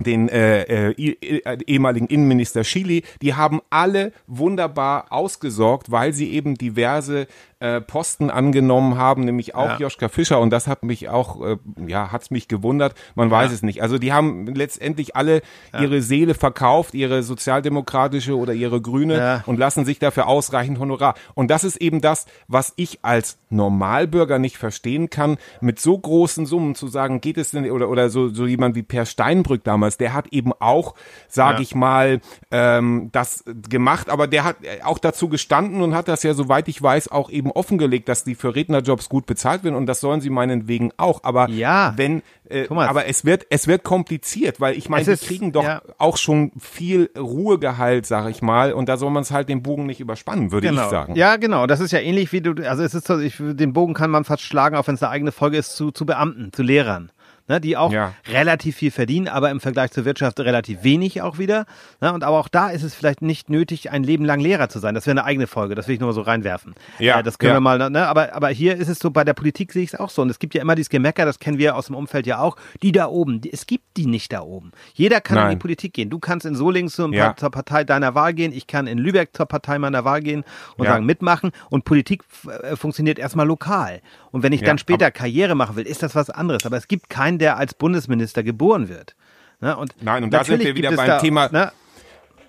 den 0.00 0.28
äh, 0.28 0.90
äh, 0.90 1.12
äh, 1.20 1.58
ehemaligen 1.66 2.06
Innenminister 2.06 2.62
Chili, 2.62 3.02
die 3.22 3.34
haben 3.34 3.60
alle 3.70 4.12
wunderbar 4.26 5.06
ausgesorgt, 5.10 5.90
weil 5.90 6.12
sie 6.12 6.30
eben 6.32 6.54
diverse 6.56 7.26
äh, 7.60 7.82
Posten 7.82 8.30
angenommen 8.30 8.96
haben, 8.96 9.24
nämlich 9.24 9.54
auch 9.54 9.68
Ja. 9.70 9.78
Joschka 9.78 10.08
Fischer 10.08 10.40
und 10.40 10.48
das 10.50 10.66
hat 10.66 10.82
mich 10.82 11.10
auch, 11.10 11.44
äh, 11.44 11.56
ja, 11.86 12.10
hat's 12.10 12.30
mich 12.30 12.48
gewundert, 12.48 12.94
man 13.14 13.30
weiß 13.30 13.52
es 13.52 13.62
nicht. 13.62 13.82
Also 13.82 13.98
die 13.98 14.14
haben 14.14 14.46
letztendlich 14.46 15.14
alle 15.14 15.42
ihre 15.78 16.00
Seele 16.00 16.32
verkauft, 16.34 16.94
ihre 16.94 17.22
sozialdemokratische 17.22 18.36
oder 18.36 18.54
ihre 18.54 18.80
grüne 18.80 19.16
Ja. 19.18 19.42
und 19.46 19.58
lassen 19.58 19.84
sich 19.84 19.98
dafür 19.98 20.26
ausreichend 20.26 20.78
Honorar. 20.78 21.14
Und 21.34 21.50
das 21.50 21.64
ist 21.64 21.76
eben 21.76 22.00
das, 22.00 22.24
was 22.48 22.72
ich 22.76 23.00
als 23.02 23.38
Normalbürger 23.50 24.38
nicht 24.38 24.56
verstehen 24.56 25.10
kann, 25.10 25.36
mit 25.60 25.78
so 25.80 25.98
großen 25.98 26.46
Summen 26.46 26.74
zu 26.74 26.88
sagen, 26.88 27.20
geht 27.20 27.36
es 27.36 27.50
denn, 27.50 27.70
oder, 27.70 27.90
oder 27.90 28.08
so, 28.08 28.28
so 28.28 28.46
jemand 28.46 28.74
wie 28.74 28.82
Per 28.82 29.04
Steinbrück 29.04 29.64
damals, 29.64 29.89
der 29.96 30.12
hat 30.14 30.28
eben 30.32 30.52
auch, 30.58 30.94
sage 31.28 31.56
Ja. 31.56 31.60
ich 31.60 31.74
mal, 31.74 32.20
ähm, 32.50 33.08
das 33.12 33.44
gemacht, 33.68 34.10
aber 34.10 34.26
der 34.26 34.44
hat 34.44 34.56
auch 34.84 34.98
dazu 34.98 35.28
gestanden 35.28 35.82
und 35.82 35.94
hat 35.94 36.08
das 36.08 36.22
ja, 36.22 36.34
soweit 36.34 36.68
ich 36.68 36.80
weiß, 36.82 37.08
auch 37.10 37.30
eben 37.30 37.50
offengelegt, 37.52 38.08
dass 38.08 38.24
die 38.24 38.34
für 38.34 38.54
Rednerjobs 38.54 39.08
gut 39.08 39.26
bezahlt 39.26 39.64
werden 39.64 39.74
und 39.74 39.86
das 39.86 40.00
sollen 40.00 40.20
sie 40.20 40.30
meinetwegen 40.30 40.90
auch. 40.96 41.20
Aber 41.24 41.48
Ja. 41.48 41.92
wenn, 41.96 42.22
äh, 42.48 42.64
Thomas. 42.64 42.88
aber 42.88 43.06
es 43.06 43.24
wird, 43.24 43.46
es 43.50 43.66
wird 43.66 43.84
kompliziert, 43.84 44.60
weil 44.60 44.76
ich 44.76 44.88
meine, 44.88 45.04
die 45.04 45.10
ist- 45.12 45.24
kriegen 45.26 45.52
doch 45.52 45.64
ja. 45.64 45.82
auch 45.98 46.16
schon 46.16 46.52
viel 46.58 47.10
Ruhegehalt, 47.16 48.06
sag 48.06 48.28
ich 48.30 48.42
mal, 48.42 48.72
und 48.72 48.88
da 48.88 48.96
soll 48.96 49.10
man 49.10 49.22
es 49.22 49.30
halt 49.30 49.48
den 49.48 49.62
Bogen 49.62 49.86
nicht 49.86 50.00
überspannen, 50.00 50.52
würde 50.52 50.68
ich 50.68 50.76
sagen. 50.76 51.14
Ja, 51.16 51.36
genau. 51.36 51.66
Das 51.66 51.80
ist 51.80 51.92
ja 51.92 51.98
ähnlich 52.00 52.32
wie 52.32 52.40
du, 52.40 52.52
also 52.68 52.82
es 52.82 52.94
ist 52.94 53.06
so, 53.06 53.18
ich, 53.18 53.36
den 53.38 53.72
Bogen 53.72 53.94
kann 53.94 54.10
man 54.10 54.24
fast 54.24 54.42
schlagen, 54.42 54.76
auch 54.76 54.86
wenn 54.86 54.94
es 54.94 55.02
eine 55.02 55.10
eigene 55.12 55.32
Folge 55.32 55.56
ist, 55.58 55.76
zu, 55.76 55.90
zu 55.90 56.04
Beamten, 56.06 56.52
zu 56.52 56.62
Lehrern. 56.62 57.10
Ne, 57.50 57.60
die 57.60 57.76
auch 57.76 57.90
Ja. 57.92 58.14
relativ 58.28 58.76
viel 58.76 58.92
verdienen, 58.92 59.26
aber 59.26 59.50
im 59.50 59.58
Vergleich 59.58 59.90
zur 59.90 60.04
Wirtschaft 60.04 60.38
relativ 60.38 60.84
wenig 60.84 61.20
auch 61.20 61.38
wieder. 61.38 61.66
Ne, 62.00 62.12
und 62.12 62.22
aber 62.22 62.38
auch 62.38 62.46
da 62.46 62.68
ist 62.70 62.84
es 62.84 62.94
vielleicht 62.94 63.22
nicht 63.22 63.50
nötig, 63.50 63.90
ein 63.90 64.04
Leben 64.04 64.24
lang 64.24 64.38
Lehrer 64.38 64.68
zu 64.68 64.78
sein. 64.78 64.94
Das 64.94 65.04
wäre 65.06 65.18
eine 65.18 65.24
eigene 65.24 65.48
Folge, 65.48 65.74
das 65.74 65.88
will 65.88 65.94
ich 65.94 66.00
nur 66.00 66.10
mal 66.10 66.14
so 66.14 66.20
reinwerfen. 66.20 66.74
Ja, 67.00 67.18
Äh, 67.18 67.22
das 67.24 67.40
können 67.40 67.50
ja. 67.50 67.56
wir 67.56 67.60
mal, 67.60 67.90
ne, 67.90 68.06
aber, 68.06 68.34
aber 68.36 68.50
hier 68.50 68.76
ist 68.76 68.86
es 68.88 69.00
so, 69.00 69.10
bei 69.10 69.24
der 69.24 69.34
Politik 69.34 69.72
sehe 69.72 69.82
ich 69.82 69.94
es 69.94 69.98
auch 69.98 70.10
so. 70.10 70.22
Und 70.22 70.30
es 70.30 70.38
gibt 70.38 70.54
ja 70.54 70.62
immer 70.62 70.76
dieses 70.76 70.90
Gemecker, 70.90 71.24
das 71.24 71.40
kennen 71.40 71.58
wir 71.58 71.74
aus 71.74 71.86
dem 71.86 71.96
Umfeld 71.96 72.24
ja 72.28 72.38
auch, 72.38 72.56
die 72.84 72.92
da 72.92 73.06
oben. 73.08 73.40
Die, 73.40 73.52
es 73.52 73.66
gibt 73.66 73.96
die 73.96 74.06
nicht 74.06 74.32
da 74.32 74.42
oben. 74.42 74.70
Jeder 74.94 75.20
kann 75.20 75.36
in 75.38 75.42
Nein. 75.42 75.50
die 75.50 75.60
Politik 75.60 75.92
gehen. 75.92 76.08
Du 76.08 76.20
kannst 76.20 76.46
in 76.46 76.54
Solingen 76.54 76.88
zur, 76.88 77.12
Ja. 77.12 77.34
zur 77.36 77.50
Partei 77.50 77.82
deiner 77.82 78.14
Wahl 78.14 78.32
gehen, 78.32 78.52
ich 78.52 78.68
kann 78.68 78.86
in 78.86 78.96
Lübeck 78.98 79.30
zur 79.36 79.46
Partei 79.46 79.76
meiner 79.80 80.04
Wahl 80.04 80.20
gehen 80.20 80.44
und 80.76 80.84
Ja. 80.84 80.92
sagen, 80.92 81.04
mitmachen. 81.04 81.50
Und 81.68 81.84
Politik 81.84 82.22
äh, 82.62 82.76
funktioniert 82.76 83.18
erstmal 83.18 83.46
lokal. 83.48 84.02
Und 84.30 84.44
wenn 84.44 84.52
ich 84.52 84.62
dann 84.62 84.78
später 84.78 85.10
Karriere 85.10 85.56
machen 85.56 85.74
will, 85.74 85.84
ist 85.88 86.04
das 86.04 86.14
was 86.14 86.30
anderes. 86.30 86.64
Aber 86.64 86.76
es 86.76 86.86
gibt 86.86 87.10
keinen, 87.10 87.39
der 87.40 87.56
als 87.56 87.74
Bundesminister 87.74 88.42
geboren 88.42 88.88
wird. 88.88 89.16
Ne? 89.60 89.76
Und 89.76 89.94
Nein, 90.00 90.24
und 90.24 90.30
da 90.32 90.44
sind 90.44 90.62
wir 90.62 90.74
wieder 90.76 90.92
beim 90.92 91.06
da, 91.06 91.18
Thema- 91.18 91.48
Ne? 91.50 91.72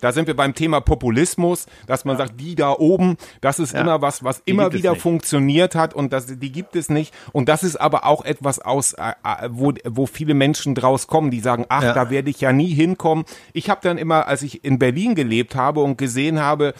Da 0.00 0.10
sind 0.10 0.26
wir 0.26 0.34
beim 0.34 0.52
Thema 0.52 0.80
Populismus, 0.80 1.66
dass 1.86 2.04
man 2.04 2.16
sagt, 2.16 2.40
die 2.40 2.56
da 2.56 2.72
oben, 2.72 3.16
das 3.40 3.60
ist 3.60 3.72
Ja. 3.72 3.82
immer 3.82 4.02
was, 4.02 4.24
was 4.24 4.42
immer 4.46 4.64
gibt 4.64 4.74
es 4.74 4.78
wieder 4.80 4.96
funktioniert 4.96 5.76
hat 5.76 5.94
und 5.94 6.12
das, 6.12 6.26
die 6.26 6.50
gibt 6.50 6.74
es 6.74 6.88
nicht. 6.88 7.14
Und 7.30 7.48
das 7.48 7.62
ist 7.62 7.76
aber 7.76 8.04
auch 8.04 8.24
etwas 8.24 8.58
aus, 8.58 8.94
äh, 8.94 9.10
äh, 9.22 9.48
wo, 9.50 9.72
wo 9.84 10.06
viele 10.06 10.34
Menschen 10.34 10.74
draus 10.74 11.06
kommen, 11.06 11.30
die 11.30 11.38
sagen, 11.38 11.66
ach, 11.68 11.84
Ja. 11.84 11.92
da 11.92 12.10
werde 12.10 12.30
ich 12.30 12.40
ja 12.40 12.52
nie 12.52 12.74
hinkommen. 12.74 13.24
Ich 13.52 13.70
habe 13.70 13.80
dann 13.84 13.96
immer, 13.96 14.26
als 14.26 14.42
ich 14.42 14.64
in 14.64 14.80
Berlin 14.80 15.14
gelebt 15.14 15.54
habe 15.54 15.78
und 15.80 15.98
gesehen 15.98 16.40
habe, 16.40 16.74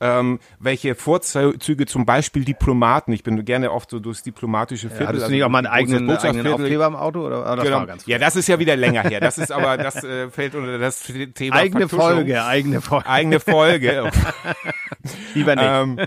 ähm, 0.00 0.40
welche 0.58 0.94
Vorzüge 0.94 1.86
zum 1.86 2.04
Beispiel 2.04 2.44
Diplomaten, 2.44 3.12
ich 3.12 3.22
bin 3.22 3.44
gerne 3.44 3.70
oft 3.72 3.90
so 3.90 3.98
durchs 3.98 4.22
diplomatische 4.22 4.88
Viertel. 4.88 5.08
Hattest 5.08 5.22
du 5.22 5.24
also 5.26 5.34
nicht 5.34 5.44
auch 5.44 5.48
mal 5.48 5.58
einen 5.58 5.66
eigenen, 5.68 6.10
eigenen. 6.10 6.46
Aufkleber 6.52 6.86
im 6.86 6.96
Auto? 6.96 7.26
Oder, 7.26 7.40
oder 7.42 7.56
das 7.56 7.64
Genau. 7.64 7.78
war 7.78 7.86
ganz 7.86 8.06
Ja, 8.06 8.18
das 8.18 8.36
ist 8.36 8.46
ja 8.48 8.58
wieder 8.58 8.76
länger 8.76 9.02
her. 9.02 9.20
Das 9.20 9.38
ist 9.38 9.50
aber, 9.50 9.76
das 9.78 10.04
äh, 10.04 10.28
fällt 10.30 10.54
unter 10.54 10.78
das 10.78 11.02
Thema 11.34 11.56
eigene. 11.56 11.88
Folge, 11.88 12.44
eigene 12.44 12.80
Folge. 12.80 13.06
Eigene 13.08 13.40
Folge. 13.40 14.10
Lieber 15.34 15.54
nicht. 15.56 15.64
ähm, 15.66 15.98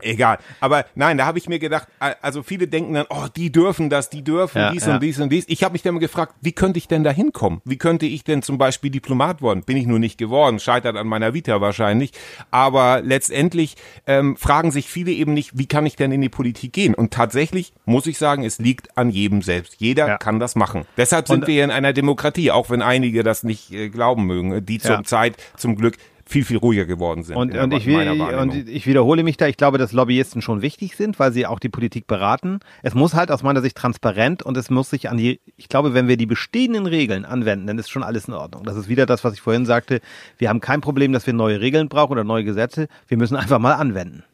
egal. 0.00 0.38
Aber 0.60 0.84
nein, 0.94 1.18
da 1.18 1.26
habe 1.26 1.38
ich 1.38 1.48
mir 1.48 1.58
gedacht, 1.58 1.88
also 1.98 2.42
viele 2.42 2.68
denken 2.68 2.94
dann, 2.94 3.06
oh, 3.10 3.26
die 3.34 3.50
dürfen 3.52 3.90
das, 3.90 4.10
die 4.10 4.22
dürfen 4.22 4.58
Ja, 4.58 4.70
dies 4.70 4.86
ja. 4.86 4.94
und 4.94 5.02
dies 5.02 5.18
und 5.20 5.30
dies. 5.30 5.44
Ich 5.48 5.64
habe 5.64 5.72
mich 5.72 5.82
dann 5.82 5.94
mal 5.94 6.00
gefragt, 6.00 6.34
wie 6.40 6.52
könnte 6.52 6.78
ich 6.78 6.88
denn 6.88 7.04
da 7.04 7.10
hinkommen? 7.10 7.60
Wie 7.64 7.76
könnte 7.78 8.06
ich 8.06 8.24
denn 8.24 8.42
zum 8.42 8.58
Beispiel 8.58 8.90
Diplomat 8.90 9.42
worden? 9.42 9.64
Bin 9.64 9.76
ich 9.76 9.86
nur 9.86 9.98
nicht 9.98 10.18
geworden, 10.18 10.58
scheitert 10.60 10.96
an 10.96 11.06
meiner 11.06 11.34
Vita 11.34 11.60
wahrscheinlich. 11.60 12.12
Aber 12.50 13.01
letztendlich 13.02 13.76
ähm, 14.06 14.36
fragen 14.36 14.70
sich 14.70 14.86
viele 14.88 15.10
eben 15.12 15.34
nicht, 15.34 15.58
wie 15.58 15.66
kann 15.66 15.86
ich 15.86 15.96
denn 15.96 16.12
in 16.12 16.20
die 16.20 16.28
Politik 16.28 16.72
gehen? 16.72 16.94
Und 16.94 17.12
tatsächlich 17.12 17.72
muss 17.84 18.06
ich 18.06 18.18
sagen, 18.18 18.44
es 18.44 18.58
liegt 18.58 18.96
an 18.96 19.10
jedem 19.10 19.42
selbst. 19.42 19.76
Jeder 19.78 20.06
Ja. 20.08 20.18
kann 20.18 20.38
das 20.40 20.54
machen. 20.56 20.84
Deshalb 20.96 21.28
sind 21.28 21.42
Und- 21.42 21.46
wir 21.48 21.64
in 21.64 21.70
einer 21.70 21.92
Demokratie, 21.92 22.50
auch 22.50 22.70
wenn 22.70 22.82
einige 22.82 23.22
das 23.22 23.42
nicht 23.42 23.72
äh, 23.72 23.88
glauben 23.88 24.24
mögen, 24.26 24.64
die 24.64 24.78
zur 24.78 24.90
Ja. 24.96 25.04
Zeit 25.04 25.36
zum 25.56 25.76
Glück 25.76 25.96
viel, 26.32 26.44
viel 26.44 26.56
ruhiger 26.56 26.86
geworden 26.86 27.22
sind. 27.22 27.36
Und, 27.36 27.56
und, 27.56 27.72
ich, 27.72 27.86
und 27.86 28.68
ich 28.68 28.86
wiederhole 28.86 29.22
mich 29.22 29.36
da, 29.36 29.46
ich 29.46 29.56
glaube, 29.56 29.78
dass 29.78 29.92
Lobbyisten 29.92 30.42
schon 30.42 30.62
wichtig 30.62 30.96
sind, 30.96 31.18
weil 31.18 31.32
sie 31.32 31.46
auch 31.46 31.60
die 31.60 31.68
Politik 31.68 32.06
beraten. 32.06 32.60
Es 32.82 32.94
muss 32.94 33.14
halt 33.14 33.30
aus 33.30 33.42
meiner 33.42 33.60
Sicht 33.60 33.76
transparent 33.76 34.42
und 34.42 34.56
es 34.56 34.70
muss 34.70 34.90
sich 34.90 35.08
an 35.08 35.18
die, 35.18 35.40
ich 35.56 35.68
glaube, 35.68 35.94
wenn 35.94 36.08
wir 36.08 36.16
die 36.16 36.26
bestehenden 36.26 36.86
Regeln 36.86 37.24
anwenden, 37.24 37.66
dann 37.66 37.78
ist 37.78 37.90
schon 37.90 38.02
alles 38.02 38.26
in 38.26 38.34
Ordnung. 38.34 38.64
Das 38.64 38.76
ist 38.76 38.88
wieder 38.88 39.06
das, 39.06 39.22
was 39.22 39.34
ich 39.34 39.40
vorhin 39.40 39.66
sagte. 39.66 40.00
Wir 40.38 40.48
haben 40.48 40.60
kein 40.60 40.80
Problem, 40.80 41.12
dass 41.12 41.26
wir 41.26 41.34
neue 41.34 41.60
Regeln 41.60 41.88
brauchen 41.88 42.12
oder 42.12 42.24
neue 42.24 42.44
Gesetze. 42.44 42.88
Wir 43.06 43.18
müssen 43.18 43.36
einfach 43.36 43.58
mal 43.58 43.74
anwenden. 43.74 44.24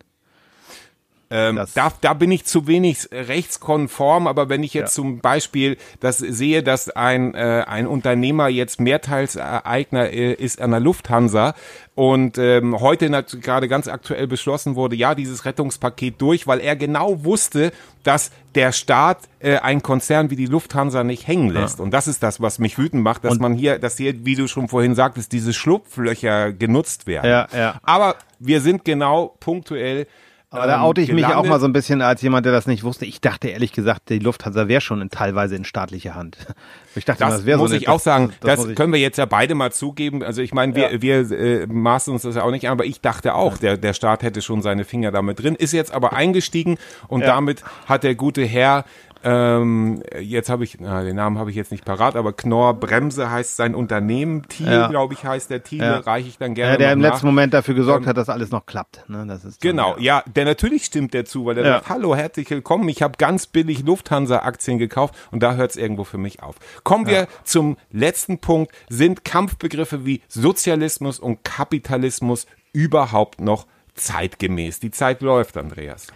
Ähm, 1.31 1.61
da, 1.75 1.93
da 2.01 2.15
bin 2.15 2.31
ich 2.33 2.45
zu 2.47 2.67
wenig 2.67 3.09
rechtskonform, 3.13 4.27
aber 4.27 4.49
wenn 4.49 4.63
ich 4.63 4.73
jetzt 4.75 4.97
Ja. 4.97 5.03
zum 5.03 5.19
Beispiel 5.21 5.77
das 6.01 6.19
sehe, 6.19 6.63
dass 6.63 6.89
ein, 6.91 7.35
äh, 7.35 7.65
ein 7.67 7.87
Unternehmer 7.87 8.49
jetzt 8.49 8.81
Mehrteilseigner 8.81 10.11
äh, 10.11 10.33
ist 10.33 10.61
an 10.61 10.71
der 10.71 10.81
Lufthansa 10.81 11.55
und 11.95 12.39
ähm, 12.39 12.81
heute 12.81 13.11
gerade 13.41 13.69
ganz 13.69 13.89
aktuell 13.89 14.27
beschlossen 14.27 14.75
wurde, 14.75 14.97
ja, 14.97 15.15
dieses 15.15 15.45
Rettungspaket 15.45 16.15
durch, 16.21 16.47
weil 16.47 16.61
er 16.61 16.77
genau 16.77 17.25
wusste, 17.25 17.73
dass 18.05 18.31
der 18.55 18.73
Staat 18.73 19.19
äh, 19.41 19.57
einen 19.59 19.83
Konzern 19.83 20.31
wie 20.31 20.37
die 20.37 20.47
Lufthansa 20.47 21.05
nicht 21.05 21.27
hängen 21.27 21.51
lässt. 21.51 21.81
Und 21.81 21.91
das 21.93 22.09
ist 22.09 22.23
das, 22.23 22.41
was 22.41 22.59
mich 22.59 22.79
wütend 22.79 23.03
macht, 23.03 23.25
dass 23.25 23.33
Und- 23.35 23.41
man 23.43 23.55
hier, 23.55 23.79
dass 23.79 23.97
hier, 23.97 24.25
wie 24.25 24.35
du 24.35 24.47
schon 24.49 24.69
vorhin 24.69 24.95
sagtest, 24.95 25.33
diese 25.33 25.53
Schlupflöcher 25.53 26.53
genutzt 26.53 27.07
werden. 27.07 27.29
Ja, 27.29 27.49
ja. 27.55 27.81
Aber 27.83 28.17
wir 28.39 28.61
sind 28.61 28.85
genau 28.85 29.35
punktuell 29.41 30.07
Aber 30.51 30.67
da 30.67 30.77
ähm, 30.77 30.83
oute 30.83 31.03
ich 31.03 31.13
mich 31.13 31.25
auch 31.27 31.29
gelandet. 31.29 31.51
mal 31.51 31.61
so 31.61 31.67
ein 31.67 31.75
bisschen 31.75 32.01
als 32.01 32.23
jemand, 32.23 32.47
der 32.47 32.53
das 32.53 32.67
nicht 32.67 32.83
wusste. 32.83 33.05
Ich 33.05 33.21
dachte 33.21 33.49
ehrlich 33.49 33.73
gesagt, 33.73 34.09
die 34.09 34.19
Lufthansa 34.19 34.67
wäre 34.67 34.81
schon 34.81 35.03
in, 35.03 35.11
teilweise 35.11 35.57
in 35.57 35.65
staatlicher 35.65 36.15
Hand. 36.15 36.39
Ich 36.95 37.05
dachte, 37.05 37.21
Das 37.21 37.33
das 37.37 37.47
wäre 37.47 37.59
muss 37.59 37.69
so 37.71 37.75
eine, 37.77 37.83
ich 37.83 37.89
auch 37.89 38.01
sagen, 38.01 38.33
das, 38.41 38.59
muss 38.59 38.71
ich- 38.71 38.75
können 38.75 38.93
wir 38.93 38.99
jetzt 38.99 39.19
ja 39.19 39.25
beide 39.27 39.55
mal 39.55 39.71
zugeben. 39.71 40.25
Also 40.25 40.43
ich 40.43 40.53
meine, 40.53 40.75
wir, 40.75 40.95
Ja. 40.95 41.03
wir 41.03 41.31
äh, 41.31 41.67
maßen 41.69 42.13
uns 42.13 42.23
das 42.23 42.35
ja 42.35 42.43
auch 42.43 42.51
nicht 42.51 42.67
an, 42.67 42.73
aber 42.73 42.87
ich 42.87 43.01
dachte 43.01 43.35
auch, 43.37 43.57
der, 43.57 43.77
der 43.77 43.93
Staat 43.93 44.25
hätte 44.25 44.43
schon 44.43 44.63
seine 44.63 44.85
Finger 44.85 45.13
damit 45.13 45.41
drin, 45.41 45.55
ist 45.55 45.71
jetzt 45.73 45.93
aber 45.93 46.15
eingestiegen 46.15 46.77
und 47.07 47.21
Ja. 47.21 47.29
damit 47.29 47.63
hat 47.87 48.03
der 48.03 48.17
gute 48.17 48.45
Herr, 48.45 48.85
ähm, 49.25 50.03
jetzt 50.21 50.49
habe 50.49 50.65
ich, 50.65 50.79
na, 50.81 51.03
den 51.03 51.17
Namen 51.17 51.39
habe 51.39 51.51
ich 51.51 51.57
jetzt 51.57 51.73
nicht 51.73 51.85
parat, 51.85 52.15
aber 52.17 52.33
Knorr 52.33 52.75
Bremse 52.75 53.31
heißt 53.31 53.57
sein 53.57 53.75
Unternehmen, 53.75 54.43
Thiel, 54.49 54.71
Ja. 54.73 54.87
glaube 54.89 55.15
ich, 55.15 55.25
heißt 55.25 55.51
der 55.51 55.63
Thiel, 55.63 55.81
Ja. 55.83 55.99
reiche 55.99 56.29
ich 56.29 56.39
dann 56.39 56.55
gerne 56.55 56.73
ja, 56.73 56.79
der 56.79 56.93
im 56.93 57.01
nach. 57.01 57.11
letzten 57.13 57.27
Moment 57.27 57.53
dafür 57.55 57.75
gesorgt 57.75 58.05
Ähm, 58.05 58.09
hat, 58.11 58.17
dass 58.17 58.29
alles 58.29 58.51
noch 58.51 58.67
klappt. 58.67 59.05
Ne? 59.09 59.25
Das 59.27 59.45
ist 59.45 59.61
Genau, 59.61 59.97
ja, 59.99 60.23
der 60.27 60.45
natürlich 60.45 60.85
stimmt 60.85 61.15
der 61.15 61.25
zu, 61.25 61.47
weil 61.47 61.57
der 61.57 61.65
Ja. 61.65 61.73
sagt, 61.75 61.89
hallo, 61.89 62.15
herzlich 62.15 62.49
willkommen, 62.51 62.89
ich 62.89 63.03
habe 63.03 63.15
ganz 63.19 63.47
billig 63.47 63.85
Lufthansa-Aktien 63.85 64.79
gekauft 64.79 65.15
und 65.31 65.43
da 65.43 65.55
hört 65.55 65.71
es 65.73 65.77
irgendwo 65.77 66.05
für 66.05 66.19
mich 66.19 66.43
auf. 66.43 66.57
Kommen 66.85 67.07
wir 67.07 67.27
zum 67.45 67.77
letzten 67.91 68.39
Punkt. 68.39 68.73
Sind 68.89 69.25
Kampfbegriffe 69.25 70.05
wie 70.07 70.23
Sozialismus 70.29 71.19
und 71.19 71.45
Kapitalismus 71.45 72.47
überhaupt 72.73 73.41
noch 73.41 73.67
zeitgemäß? 73.95 74.81
Die 74.81 74.91
Zeit 74.91 75.23
läuft, 75.23 75.57
Andreas. 75.57 76.07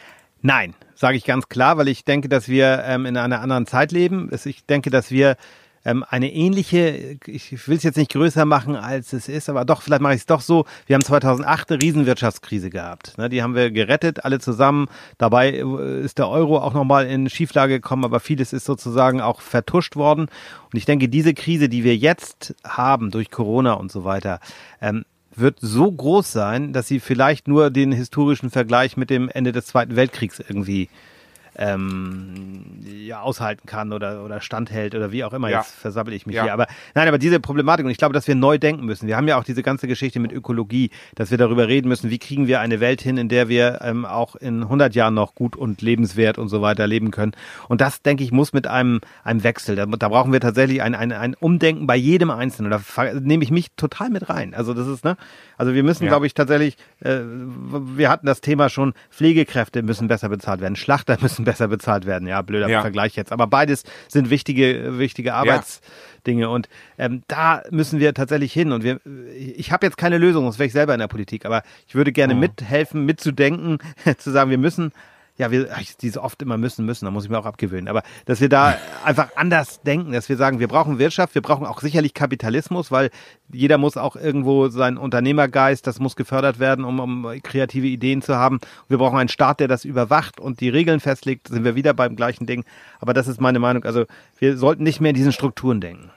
Nein, 0.45 0.75
sage 1.03 1.17
ich 1.17 1.25
ganz 1.25 1.49
klar, 1.49 1.79
weil 1.79 1.89
ich 1.89 2.05
denke, 2.05 2.29
dass 2.29 2.49
wir 2.49 2.85
ähm, 2.87 3.07
in 3.07 3.17
einer 3.17 3.41
anderen 3.41 3.67
Zeit 3.67 3.91
leben. 3.91 4.31
Ich 4.45 4.67
denke, 4.67 4.89
dass 4.89 5.11
wir 5.11 5.37
ähm, 5.85 6.05
eine 6.09 6.33
ähnliche, 6.33 7.19
ich 7.27 7.67
will 7.67 7.77
es 7.77 7.83
jetzt 7.83 7.97
nicht 7.97 8.13
größer 8.13 8.45
machen, 8.45 8.77
als 8.77 9.13
es 9.13 9.29
ist, 9.29 9.49
aber 9.49 9.65
doch, 9.65 9.83
vielleicht 9.83 10.01
mache 10.01 10.15
ich 10.15 10.21
es 10.21 10.27
doch 10.27 10.41
so. 10.41 10.65
Wir 10.87 10.95
haben 10.95 11.03
2008 11.03 11.73
eine 11.73 11.83
Riesenwirtschaftskrise 11.83 12.71
gehabt. 12.71 13.19
Ne? 13.19 13.29
Die 13.29 13.43
haben 13.43 13.57
wir 13.57 13.73
gerettet, 13.73 14.25
alle 14.25 14.39
zusammen. 14.39 14.87
Dabei 15.19 15.51
äh, 15.51 16.05
ist 16.05 16.19
der 16.19 16.29
Euro 16.29 16.59
auch 16.59 16.73
nochmal 16.73 17.07
in 17.07 17.29
Schieflage 17.29 17.81
gekommen, 17.81 18.05
aber 18.05 18.21
vieles 18.21 18.53
ist 18.53 18.65
sozusagen 18.65 19.21
auch 19.21 19.41
vertuscht 19.41 19.97
worden. 19.97 20.27
Und 20.73 20.79
ich 20.79 20.85
denke, 20.85 21.09
diese 21.09 21.35
Krise, 21.35 21.69
die 21.69 21.83
wir 21.83 21.97
jetzt 21.97 22.55
haben 22.65 23.11
durch 23.11 23.33
Corona 23.33 23.73
und 23.73 23.91
so 23.91 24.05
weiter, 24.05 24.39
ähm, 24.81 25.05
wird 25.37 25.59
so 25.61 25.91
groß 25.91 26.31
sein, 26.31 26.73
dass 26.73 26.89
sie 26.89 27.01
vielleicht 27.01 27.49
nur 27.49 27.71
den 27.71 27.93
historischen 27.93 28.51
Vergleich 28.51 28.97
mit 28.97 29.11
dem 29.11 29.29
Ende 29.29 29.53
des 29.53 29.67
Zweiten 29.67 29.97
Weltkriegs 29.97 30.41
irgendwie 30.41 30.89
ähm, 31.57 32.63
ja, 32.85 33.21
aushalten 33.21 33.67
kann 33.67 33.93
oder, 33.93 34.25
oder 34.25 34.41
standhält 34.41 34.95
oder 34.95 35.13
wie 35.13 35.25
auch 35.25 35.33
immer. 35.33 35.51
Ja. 35.51 35.59
Jetzt 35.59 35.75
versabbel 35.75 36.15
ich 36.15 36.27
mich 36.27 36.37
ja. 36.37 36.45
hier. 36.45 36.53
Aber 36.53 36.67
nein, 36.95 37.09
aber 37.09 37.19
diese 37.19 37.41
Problematik 37.41 37.85
und 37.85 37.91
ich 37.91 37.99
glaube, 37.99 38.15
dass 38.15 38.27
wir 38.27 38.35
neu 38.35 38.59
denken 38.59 38.85
müssen. 38.85 39.07
Wir 39.07 39.17
haben 39.17 39.29
ja 39.29 39.39
auch 39.39 39.45
diese 39.45 39.63
ganze 39.63 39.87
Geschichte 39.87 40.21
mit 40.21 40.33
Ökologie, 40.33 40.91
dass 41.15 41.31
wir 41.31 41.39
darüber 41.39 41.69
reden 41.69 41.89
müssen, 41.89 42.11
wie 42.11 42.19
kriegen 42.19 42.47
wir 42.47 42.61
eine 42.61 42.81
Welt 42.81 43.03
hin, 43.03 43.17
in 43.17 43.29
der 43.29 43.49
wir 43.49 43.81
ähm, 43.83 44.05
auch 44.05 44.37
in 44.37 44.63
100 44.63 44.95
Jahren 44.95 45.15
noch 45.15 45.35
gut 45.35 45.57
und 45.57 45.83
lebenswert 45.83 46.39
und 46.39 46.49
so 46.49 46.63
weiter 46.63 46.87
leben 46.87 47.11
können. 47.11 47.33
Und 47.69 47.81
das, 47.81 48.03
denke 48.03 48.25
ich, 48.25 48.33
muss 48.33 48.53
mit 48.53 48.67
einem, 48.67 49.01
einem 49.25 49.43
Wechsel. 49.45 49.77
Da, 49.77 49.87
da 49.87 50.09
brauchen 50.09 50.33
wir 50.33 50.41
tatsächlich 50.41 50.83
ein, 50.83 50.95
ein, 50.95 51.13
ein 51.13 51.35
Umdenken 51.35 51.87
bei 51.87 51.97
jedem 51.97 52.31
Einzelnen. 52.31 52.71
Da 52.71 52.81
nehme 53.15 53.45
ich 53.45 53.51
mich 53.51 53.73
total 53.77 54.11
mit 54.11 54.29
rein. 54.29 54.55
Also 54.55 54.75
das 54.75 54.87
ist, 54.87 55.05
ne? 55.05 55.17
Also 55.57 55.75
wir 55.75 55.83
müssen, 55.83 56.05
ja. 56.05 56.09
glaube 56.11 56.27
ich, 56.27 56.35
tatsächlich, 56.35 56.77
äh, 57.01 57.21
wir 57.21 58.11
hatten 58.11 58.27
das 58.27 58.41
Thema 58.41 58.69
schon, 58.69 58.95
Pflegekräfte 59.11 59.83
müssen 59.83 60.09
besser 60.09 60.29
bezahlt 60.29 60.61
werden, 60.61 60.77
Schlachter 60.77 61.19
müssen 61.21 61.42
besser 61.45 61.69
bezahlt 61.69 62.07
werden. 62.07 62.29
Ja, 62.29 62.43
blöder 62.43 62.69
ja. 62.69 62.81
Vergleich 62.81 63.17
jetzt. 63.17 63.33
Aber 63.33 63.47
beides 63.47 63.85
sind 64.09 64.31
wichtige, 64.31 64.99
wichtige 64.99 65.35
Arbeitsdinge. 65.35 66.43
Ja. 66.43 66.49
Und 66.49 66.69
ähm, 66.99 67.23
da 67.29 67.63
müssen 67.71 68.01
wir 68.01 68.15
tatsächlich 68.15 68.53
hin. 68.53 68.73
Und 68.73 68.85
wir, 68.85 69.01
ich 69.37 69.73
habe 69.73 69.87
jetzt 69.87 69.97
keine 69.97 70.19
Lösung, 70.19 70.45
sonst 70.45 70.59
wäre 70.59 70.67
ich 70.67 70.73
selber 70.73 70.95
in 70.95 71.01
der 71.01 71.09
Politik, 71.09 71.47
aber 71.47 71.63
ich 71.87 71.95
würde 71.95 72.13
gerne 72.13 72.35
mhm. 72.35 72.41
mithelfen, 72.41 73.05
mitzudenken, 73.05 73.79
zu 74.19 74.31
sagen, 74.31 74.51
wir 74.51 74.59
müssen 74.59 74.93
ja, 75.43 75.51
wir, 75.51 75.69
die 76.01 76.09
so 76.09 76.23
oft 76.23 76.41
immer 76.41 76.57
müssen, 76.57 76.87
müssen, 76.87 77.05
da 77.05 77.11
muss 77.11 77.25
ich 77.25 77.31
mir 77.31 77.39
auch 77.39 77.47
abgewöhnen. 77.47 77.89
Aber 77.89 78.05
dass 78.27 78.41
wir 78.41 78.49
da 78.49 78.77
einfach 79.05 79.31
anders 79.35 79.83
denken, 79.83 80.13
dass 80.13 80.29
wir 80.29 80.37
sagen, 80.37 80.61
wir 80.61 80.69
brauchen 80.69 81.01
Wirtschaft, 81.01 81.35
wir 81.35 81.43
brauchen 81.43 81.67
auch 81.67 81.81
sicherlich 81.81 82.15
Kapitalismus, 82.15 82.93
weil 82.93 83.11
jeder 83.53 83.77
muss 83.77 83.97
auch 83.97 84.15
irgendwo 84.15 84.69
sein 84.69 84.97
Unternehmergeist, 84.97 85.85
das 85.85 85.99
muss 85.99 86.15
gefördert 86.15 86.61
werden, 86.61 86.85
um, 86.85 87.01
um 87.01 87.43
kreative 87.43 87.89
Ideen 87.89 88.23
zu 88.23 88.37
haben. 88.37 88.61
Wir 88.89 88.99
brauchen 88.99 89.19
einen 89.19 89.29
Staat, 89.29 89.59
der 89.59 89.67
das 89.67 89.85
überwacht 89.85 90.39
und 90.39 90.61
die 90.61 90.69
Regeln 90.69 91.01
festlegt, 91.01 91.49
sind 91.49 91.65
wir 91.65 91.75
wieder 91.75 91.93
beim 91.93 92.15
gleichen 92.15 92.47
Ding. 92.47 92.65
Aber 93.01 93.13
das 93.13 93.27
ist 93.27 93.41
meine 93.41 93.59
Meinung. 93.59 93.85
Also 93.85 94.05
wir 94.39 94.57
sollten 94.57 94.85
nicht 94.85 95.01
mehr 95.01 95.11
in 95.11 95.17
diesen 95.17 95.33
Strukturen 95.33 95.81
denken. 95.81 96.13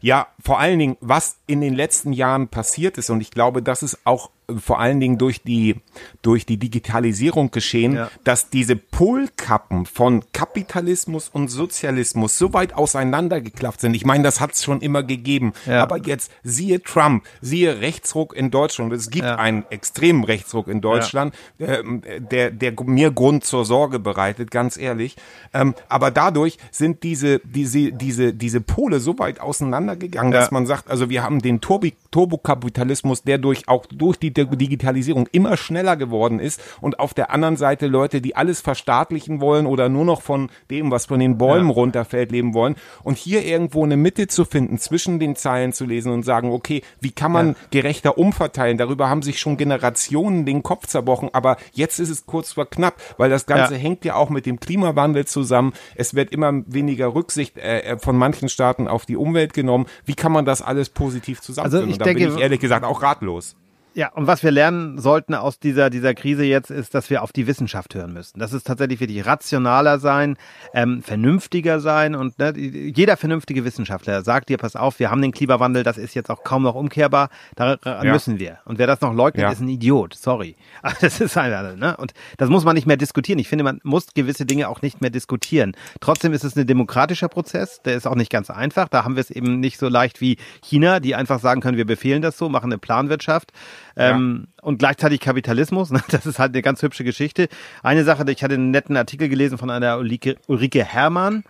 Ja, 0.00 0.28
vor 0.38 0.60
allen 0.60 0.78
Dingen, 0.78 0.96
was 1.00 1.38
in 1.48 1.60
den 1.60 1.74
letzten 1.74 2.12
Jahren 2.12 2.46
passiert 2.46 2.98
ist, 2.98 3.10
und 3.10 3.20
ich 3.20 3.32
glaube, 3.32 3.62
das 3.62 3.82
ist 3.82 3.98
auch 4.04 4.30
vor 4.56 4.80
allen 4.80 4.98
Dingen 4.98 5.18
durch 5.18 5.42
die, 5.42 5.76
durch 6.22 6.46
die 6.46 6.56
Digitalisierung 6.56 7.50
geschehen, 7.50 7.94
ja. 7.94 8.10
dass 8.24 8.48
diese 8.48 8.76
Polkappen 8.76 9.84
von 9.84 10.24
Kapitalismus 10.32 11.28
und 11.28 11.48
Sozialismus 11.48 12.38
so 12.38 12.54
weit 12.54 12.72
auseinandergeklafft 12.72 13.82
sind. 13.82 13.94
Ich 13.94 14.06
meine, 14.06 14.24
das 14.24 14.40
hat 14.40 14.52
es 14.52 14.64
schon 14.64 14.80
immer 14.80 15.02
gegeben. 15.02 15.52
Ja. 15.66 15.82
Aber 15.82 15.98
jetzt 15.98 16.32
siehe 16.42 16.82
Trump, 16.82 17.24
siehe 17.42 17.80
Rechtsruck 17.80 18.34
in 18.34 18.50
Deutschland. 18.50 18.92
Es 18.94 19.10
gibt 19.10 19.26
ja. 19.26 19.36
einen 19.36 19.66
extremen 19.68 20.24
Rechtsruck 20.24 20.68
in 20.68 20.80
Deutschland, 20.80 21.34
äh, 21.58 21.82
der, 22.18 22.50
der 22.50 22.72
mir 22.84 23.10
Grund 23.10 23.44
zur 23.44 23.66
Sorge 23.66 23.98
bereitet, 23.98 24.50
ganz 24.50 24.78
ehrlich. 24.78 25.16
Ähm, 25.52 25.74
aber 25.90 26.10
dadurch 26.10 26.56
sind 26.70 27.02
diese, 27.02 27.40
diese, 27.40 27.92
diese, 27.92 28.32
diese 28.32 28.62
Pole 28.62 29.00
so 29.00 29.18
weit 29.18 29.40
auseinandergegangen, 29.40 30.32
dass 30.32 30.50
man 30.50 30.66
sagt, 30.66 30.90
also 30.90 31.10
wir 31.10 31.22
haben 31.22 31.40
den 31.40 31.60
Turbi 31.60 31.94
Turbokapitalismus, 32.10 33.22
der 33.22 33.36
durch 33.36 33.68
auch 33.68 33.84
durch 33.84 34.16
die 34.18 34.32
Digitalisierung 34.46 35.28
immer 35.32 35.56
schneller 35.56 35.96
geworden 35.96 36.40
ist 36.40 36.60
und 36.80 36.98
auf 36.98 37.14
der 37.14 37.30
anderen 37.30 37.56
Seite 37.56 37.86
Leute, 37.86 38.20
die 38.20 38.36
alles 38.36 38.60
verstaatlichen 38.60 39.40
wollen 39.40 39.66
oder 39.66 39.88
nur 39.88 40.04
noch 40.04 40.22
von 40.22 40.50
dem, 40.70 40.90
was 40.90 41.06
von 41.06 41.20
den 41.20 41.38
Bäumen 41.38 41.68
ja. 41.68 41.74
runterfällt, 41.74 42.30
leben 42.30 42.54
wollen. 42.54 42.76
Und 43.02 43.16
hier 43.18 43.44
irgendwo 43.44 43.84
eine 43.84 43.96
Mitte 43.96 44.26
zu 44.26 44.44
finden, 44.44 44.78
zwischen 44.78 45.18
den 45.18 45.36
Zeilen 45.36 45.72
zu 45.72 45.84
lesen 45.84 46.12
und 46.12 46.24
sagen, 46.24 46.50
okay, 46.52 46.82
wie 47.00 47.10
kann 47.10 47.32
man 47.32 47.48
ja. 47.48 47.54
gerechter 47.70 48.18
umverteilen? 48.18 48.78
Darüber 48.78 49.08
haben 49.08 49.22
sich 49.22 49.40
schon 49.40 49.56
Generationen 49.56 50.46
den 50.46 50.62
Kopf 50.62 50.86
zerbrochen, 50.86 51.30
aber 51.32 51.56
jetzt 51.72 51.98
ist 51.98 52.10
es 52.10 52.26
kurz 52.26 52.52
vor 52.52 52.68
knapp, 52.68 52.94
weil 53.16 53.30
das 53.30 53.46
Ganze 53.46 53.74
ja. 53.74 53.80
hängt 53.80 54.04
ja 54.04 54.14
auch 54.14 54.30
mit 54.30 54.46
dem 54.46 54.60
Klimawandel 54.60 55.26
zusammen. 55.26 55.72
Es 55.94 56.14
wird 56.14 56.32
immer 56.32 56.52
weniger 56.66 57.14
Rücksicht 57.14 57.58
äh, 57.58 57.80
äh 57.80 57.98
von 57.98 58.16
manchen 58.16 58.48
Staaten 58.48 58.88
auf 58.88 59.06
die 59.06 59.16
Umwelt 59.16 59.52
genommen. 59.52 59.86
Wie 60.04 60.14
kann 60.14 60.32
man 60.32 60.44
das 60.44 60.62
alles 60.62 60.90
positiv 60.90 61.40
zusammenführen? 61.40 61.84
Also 61.84 61.92
ich 61.92 61.98
da 61.98 62.04
denke, 62.04 62.24
bin 62.24 62.36
ich 62.36 62.40
ehrlich 62.40 62.60
gesagt 62.60 62.84
auch 62.84 63.02
ratlos. 63.02 63.56
Ja, 63.98 64.12
und 64.12 64.28
was 64.28 64.44
wir 64.44 64.52
lernen 64.52 64.98
sollten 64.98 65.34
aus 65.34 65.58
dieser, 65.58 65.90
dieser 65.90 66.14
Krise 66.14 66.44
jetzt, 66.44 66.70
ist, 66.70 66.94
dass 66.94 67.10
wir 67.10 67.20
auf 67.20 67.32
die 67.32 67.48
Wissenschaft 67.48 67.96
hören 67.96 68.12
müssen. 68.12 68.38
Das 68.38 68.52
ist 68.52 68.64
tatsächlich 68.64 69.00
wirklich 69.00 69.26
rationaler 69.26 69.98
sein, 69.98 70.36
ähm, 70.72 71.02
vernünftiger 71.02 71.80
sein 71.80 72.14
und 72.14 72.38
ne, 72.38 72.56
jeder 72.56 73.16
vernünftige 73.16 73.64
Wissenschaftler 73.64 74.22
sagt 74.22 74.50
dir, 74.50 74.56
pass 74.56 74.76
auf, 74.76 75.00
wir 75.00 75.10
haben 75.10 75.20
den 75.20 75.32
Klimawandel, 75.32 75.82
das 75.82 75.98
ist 75.98 76.14
jetzt 76.14 76.30
auch 76.30 76.44
kaum 76.44 76.62
noch 76.62 76.76
umkehrbar, 76.76 77.28
daran 77.56 77.80
ja. 77.84 78.12
müssen 78.12 78.38
wir. 78.38 78.58
Und 78.66 78.78
wer 78.78 78.86
das 78.86 79.00
noch 79.00 79.12
leugnet, 79.12 79.42
ja. 79.42 79.50
ist 79.50 79.58
ein 79.58 79.68
Idiot, 79.68 80.14
sorry. 80.14 80.54
das 81.00 81.20
ist 81.20 81.36
einfach, 81.36 81.74
ne? 81.74 81.96
Und 81.96 82.12
das 82.36 82.50
muss 82.50 82.64
man 82.64 82.76
nicht 82.76 82.86
mehr 82.86 82.96
diskutieren. 82.96 83.40
Ich 83.40 83.48
finde, 83.48 83.64
man 83.64 83.80
muss 83.82 84.14
gewisse 84.14 84.46
Dinge 84.46 84.68
auch 84.68 84.80
nicht 84.80 85.00
mehr 85.00 85.10
diskutieren. 85.10 85.72
Trotzdem 85.98 86.32
ist 86.32 86.44
es 86.44 86.54
ein 86.54 86.68
demokratischer 86.68 87.26
Prozess, 87.28 87.82
der 87.82 87.96
ist 87.96 88.06
auch 88.06 88.14
nicht 88.14 88.30
ganz 88.30 88.48
einfach. 88.48 88.86
Da 88.86 89.02
haben 89.02 89.16
wir 89.16 89.22
es 89.22 89.32
eben 89.32 89.58
nicht 89.58 89.76
so 89.76 89.88
leicht 89.88 90.20
wie 90.20 90.36
China, 90.62 91.00
die 91.00 91.16
einfach 91.16 91.40
sagen 91.40 91.60
können, 91.60 91.78
wir 91.78 91.84
befehlen 91.84 92.22
das 92.22 92.38
so, 92.38 92.48
machen 92.48 92.70
eine 92.70 92.78
Planwirtschaft. 92.78 93.50
Ähm, 93.96 94.46
ja. 94.46 94.62
Und 94.62 94.78
gleichzeitig 94.78 95.20
Kapitalismus, 95.20 95.90
ne? 95.92 96.02
das 96.10 96.26
ist 96.26 96.38
halt 96.38 96.54
eine 96.54 96.62
ganz 96.62 96.82
hübsche 96.82 97.04
Geschichte. 97.04 97.48
Eine 97.82 98.04
Sache, 98.04 98.24
ich 98.30 98.42
hatte 98.42 98.54
einen 98.54 98.70
netten 98.70 98.96
Artikel 98.96 99.28
gelesen 99.28 99.58
von 99.58 99.70
einer 99.70 99.98
Ulrike, 99.98 100.36
Ulrike 100.46 100.84
Herrmann, 100.84 101.44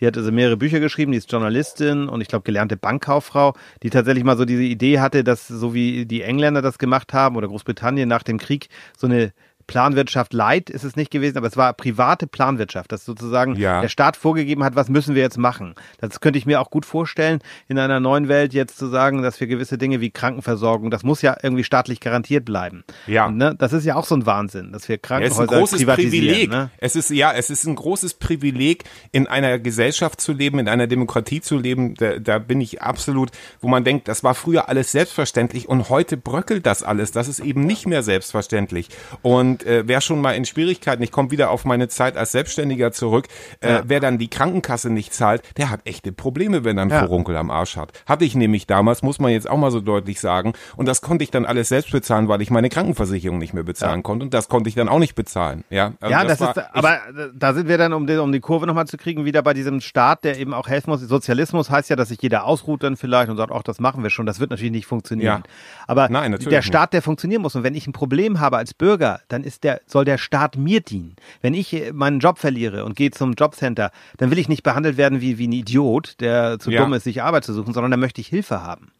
die 0.00 0.06
hat 0.06 0.16
also 0.16 0.32
mehrere 0.32 0.56
Bücher 0.56 0.80
geschrieben, 0.80 1.12
die 1.12 1.18
ist 1.18 1.30
Journalistin 1.30 2.08
und 2.08 2.20
ich 2.20 2.28
glaube 2.28 2.44
gelernte 2.44 2.76
Bankkauffrau, 2.76 3.54
die 3.82 3.90
tatsächlich 3.90 4.24
mal 4.24 4.36
so 4.36 4.44
diese 4.44 4.62
Idee 4.62 5.00
hatte, 5.00 5.24
dass 5.24 5.46
so 5.46 5.74
wie 5.74 6.06
die 6.06 6.22
Engländer 6.22 6.62
das 6.62 6.78
gemacht 6.78 7.12
haben 7.12 7.36
oder 7.36 7.48
Großbritannien 7.48 8.08
nach 8.08 8.22
dem 8.22 8.38
Krieg 8.38 8.68
so 8.96 9.06
eine 9.06 9.32
Planwirtschaft 9.66 10.32
light 10.32 10.70
ist 10.70 10.84
es 10.84 10.96
nicht 10.96 11.10
gewesen, 11.10 11.38
aber 11.38 11.46
es 11.46 11.56
war 11.56 11.72
private 11.72 12.26
Planwirtschaft, 12.26 12.92
dass 12.92 13.04
sozusagen 13.04 13.56
ja. 13.56 13.80
der 13.80 13.88
Staat 13.88 14.16
vorgegeben 14.16 14.64
hat, 14.64 14.76
was 14.76 14.88
müssen 14.88 15.14
wir 15.14 15.22
jetzt 15.22 15.38
machen. 15.38 15.74
Das 15.98 16.20
könnte 16.20 16.38
ich 16.38 16.46
mir 16.46 16.60
auch 16.60 16.70
gut 16.70 16.86
vorstellen, 16.86 17.40
in 17.68 17.78
einer 17.78 18.00
neuen 18.00 18.28
Welt 18.28 18.52
jetzt 18.52 18.78
zu 18.78 18.88
sagen, 18.88 19.22
dass 19.22 19.40
wir 19.40 19.46
gewisse 19.46 19.78
Dinge 19.78 20.00
wie 20.00 20.10
Krankenversorgung, 20.10 20.90
das 20.90 21.02
muss 21.02 21.22
ja 21.22 21.36
irgendwie 21.42 21.64
staatlich 21.64 22.00
garantiert 22.00 22.44
bleiben. 22.44 22.84
Ja. 23.06 23.26
Und, 23.26 23.36
ne, 23.36 23.54
das 23.56 23.72
ist 23.72 23.84
ja 23.84 23.96
auch 23.96 24.04
so 24.04 24.14
ein 24.14 24.26
Wahnsinn, 24.26 24.72
dass 24.72 24.88
wir 24.88 24.98
Krankenhäuser 24.98 25.36
ja, 25.36 25.62
es 25.62 25.72
ist 25.72 25.80
ein 25.80 25.86
großes. 25.86 25.94
Privileg. 25.94 26.50
Ne? 26.50 26.70
Es 26.78 26.96
ist 26.96 27.10
ja, 27.10 27.32
es 27.32 27.50
ist 27.50 27.64
ein 27.66 27.74
großes 27.74 28.14
Privileg, 28.14 28.84
in 29.12 29.26
einer 29.26 29.58
Gesellschaft 29.58 30.20
zu 30.20 30.32
leben, 30.32 30.58
in 30.58 30.68
einer 30.68 30.86
Demokratie 30.86 31.40
zu 31.40 31.58
leben. 31.58 31.94
Da, 31.94 32.18
da 32.18 32.38
bin 32.38 32.60
ich 32.60 32.82
absolut, 32.82 33.30
wo 33.60 33.68
man 33.68 33.84
denkt, 33.84 34.08
das 34.08 34.24
war 34.24 34.34
früher 34.34 34.68
alles 34.68 34.92
selbstverständlich 34.92 35.68
und 35.68 35.88
heute 35.88 36.16
bröckelt 36.16 36.66
das 36.66 36.82
alles. 36.82 37.12
Das 37.12 37.28
ist 37.28 37.40
eben 37.40 37.64
nicht 37.64 37.86
mehr 37.86 38.02
selbstverständlich. 38.02 38.88
Und 39.22 39.53
und 39.54 39.64
äh, 39.66 39.86
wer 39.86 40.00
schon 40.00 40.20
mal 40.20 40.32
in 40.32 40.44
Schwierigkeiten, 40.44 41.00
ich 41.02 41.12
komme 41.12 41.30
wieder 41.30 41.50
auf 41.50 41.64
meine 41.64 41.86
Zeit 41.86 42.16
als 42.16 42.32
Selbstständiger 42.32 42.90
zurück, 42.90 43.26
äh, 43.60 43.74
ja. 43.74 43.82
wer 43.86 44.00
dann 44.00 44.18
die 44.18 44.28
Krankenkasse 44.28 44.90
nicht 44.90 45.14
zahlt, 45.14 45.42
der 45.56 45.70
hat 45.70 45.80
echte 45.84 46.10
Probleme, 46.10 46.64
wenn 46.64 46.76
er 46.76 46.82
einen 46.82 46.90
ja. 46.90 47.00
Furunkel 47.00 47.36
am 47.36 47.52
Arsch 47.52 47.76
hat. 47.76 47.92
Hatte 48.06 48.24
ich 48.24 48.34
nämlich 48.34 48.66
damals, 48.66 49.02
muss 49.02 49.20
man 49.20 49.30
jetzt 49.30 49.48
auch 49.48 49.56
mal 49.56 49.70
so 49.70 49.80
deutlich 49.80 50.18
sagen. 50.18 50.54
Und 50.76 50.86
das 50.86 51.02
konnte 51.02 51.22
ich 51.22 51.30
dann 51.30 51.46
alles 51.46 51.68
selbst 51.68 51.92
bezahlen, 51.92 52.26
weil 52.26 52.42
ich 52.42 52.50
meine 52.50 52.68
Krankenversicherung 52.68 53.38
nicht 53.38 53.54
mehr 53.54 53.62
bezahlen 53.62 53.98
ja. 53.98 54.02
konnte. 54.02 54.24
Und 54.24 54.34
das 54.34 54.48
konnte 54.48 54.68
ich 54.68 54.74
dann 54.74 54.88
auch 54.88 54.98
nicht 54.98 55.14
bezahlen. 55.14 55.62
Ja, 55.70 55.92
also 56.00 56.10
ja 56.10 56.24
das, 56.24 56.38
das 56.38 56.56
ist, 56.56 56.64
aber 56.72 56.98
da 57.32 57.54
sind 57.54 57.68
wir 57.68 57.78
dann, 57.78 57.92
um 57.92 58.08
die, 58.08 58.16
um 58.16 58.32
die 58.32 58.40
Kurve 58.40 58.66
nochmal 58.66 58.88
zu 58.88 58.96
kriegen, 58.96 59.24
wieder 59.24 59.42
bei 59.42 59.54
diesem 59.54 59.80
Staat, 59.80 60.24
der 60.24 60.36
eben 60.38 60.52
auch 60.52 60.66
helfen 60.66 60.90
muss. 60.90 61.00
Sozialismus 61.00 61.70
heißt 61.70 61.90
ja, 61.90 61.96
dass 61.96 62.08
sich 62.08 62.20
jeder 62.20 62.44
ausruht 62.44 62.82
dann 62.82 62.96
vielleicht 62.96 63.30
und 63.30 63.36
sagt, 63.36 63.52
ach, 63.52 63.62
das 63.62 63.78
machen 63.78 64.02
wir 64.02 64.10
schon. 64.10 64.26
Das 64.26 64.40
wird 64.40 64.50
natürlich 64.50 64.72
nicht 64.72 64.86
funktionieren. 64.86 65.44
Aber 65.86 66.08
Nein, 66.08 66.32
der 66.32 66.62
Staat, 66.62 66.92
der 66.92 67.02
funktionieren 67.02 67.42
muss. 67.42 67.54
Und 67.54 67.62
wenn 67.62 67.76
ich 67.76 67.86
ein 67.86 67.92
Problem 67.92 68.40
habe 68.40 68.56
als 68.56 68.74
Bürger, 68.74 69.20
dann 69.28 69.43
ist 69.44 69.64
der, 69.64 69.80
soll 69.86 70.04
der 70.04 70.18
Staat 70.18 70.56
mir 70.56 70.80
dienen. 70.80 71.16
Wenn 71.40 71.54
ich 71.54 71.72
äh, 71.72 71.92
meinen 71.92 72.20
Job 72.20 72.38
verliere 72.38 72.84
und 72.84 72.96
gehe 72.96 73.10
zum 73.10 73.34
Jobcenter, 73.34 73.90
dann 74.16 74.30
will 74.30 74.38
ich 74.38 74.48
nicht 74.48 74.62
behandelt 74.62 74.96
werden 74.96 75.20
wie, 75.20 75.38
wie 75.38 75.46
ein 75.46 75.52
Idiot, 75.52 76.20
der 76.20 76.58
zu 76.58 76.70
ja. 76.70 76.82
dumm 76.82 76.92
ist, 76.94 77.04
sich 77.04 77.22
Arbeit 77.22 77.44
zu 77.44 77.52
suchen, 77.52 77.74
sondern 77.74 77.90
da 77.90 77.96
möchte 77.96 78.20
ich 78.20 78.28
Hilfe 78.28 78.62
haben. 78.62 78.90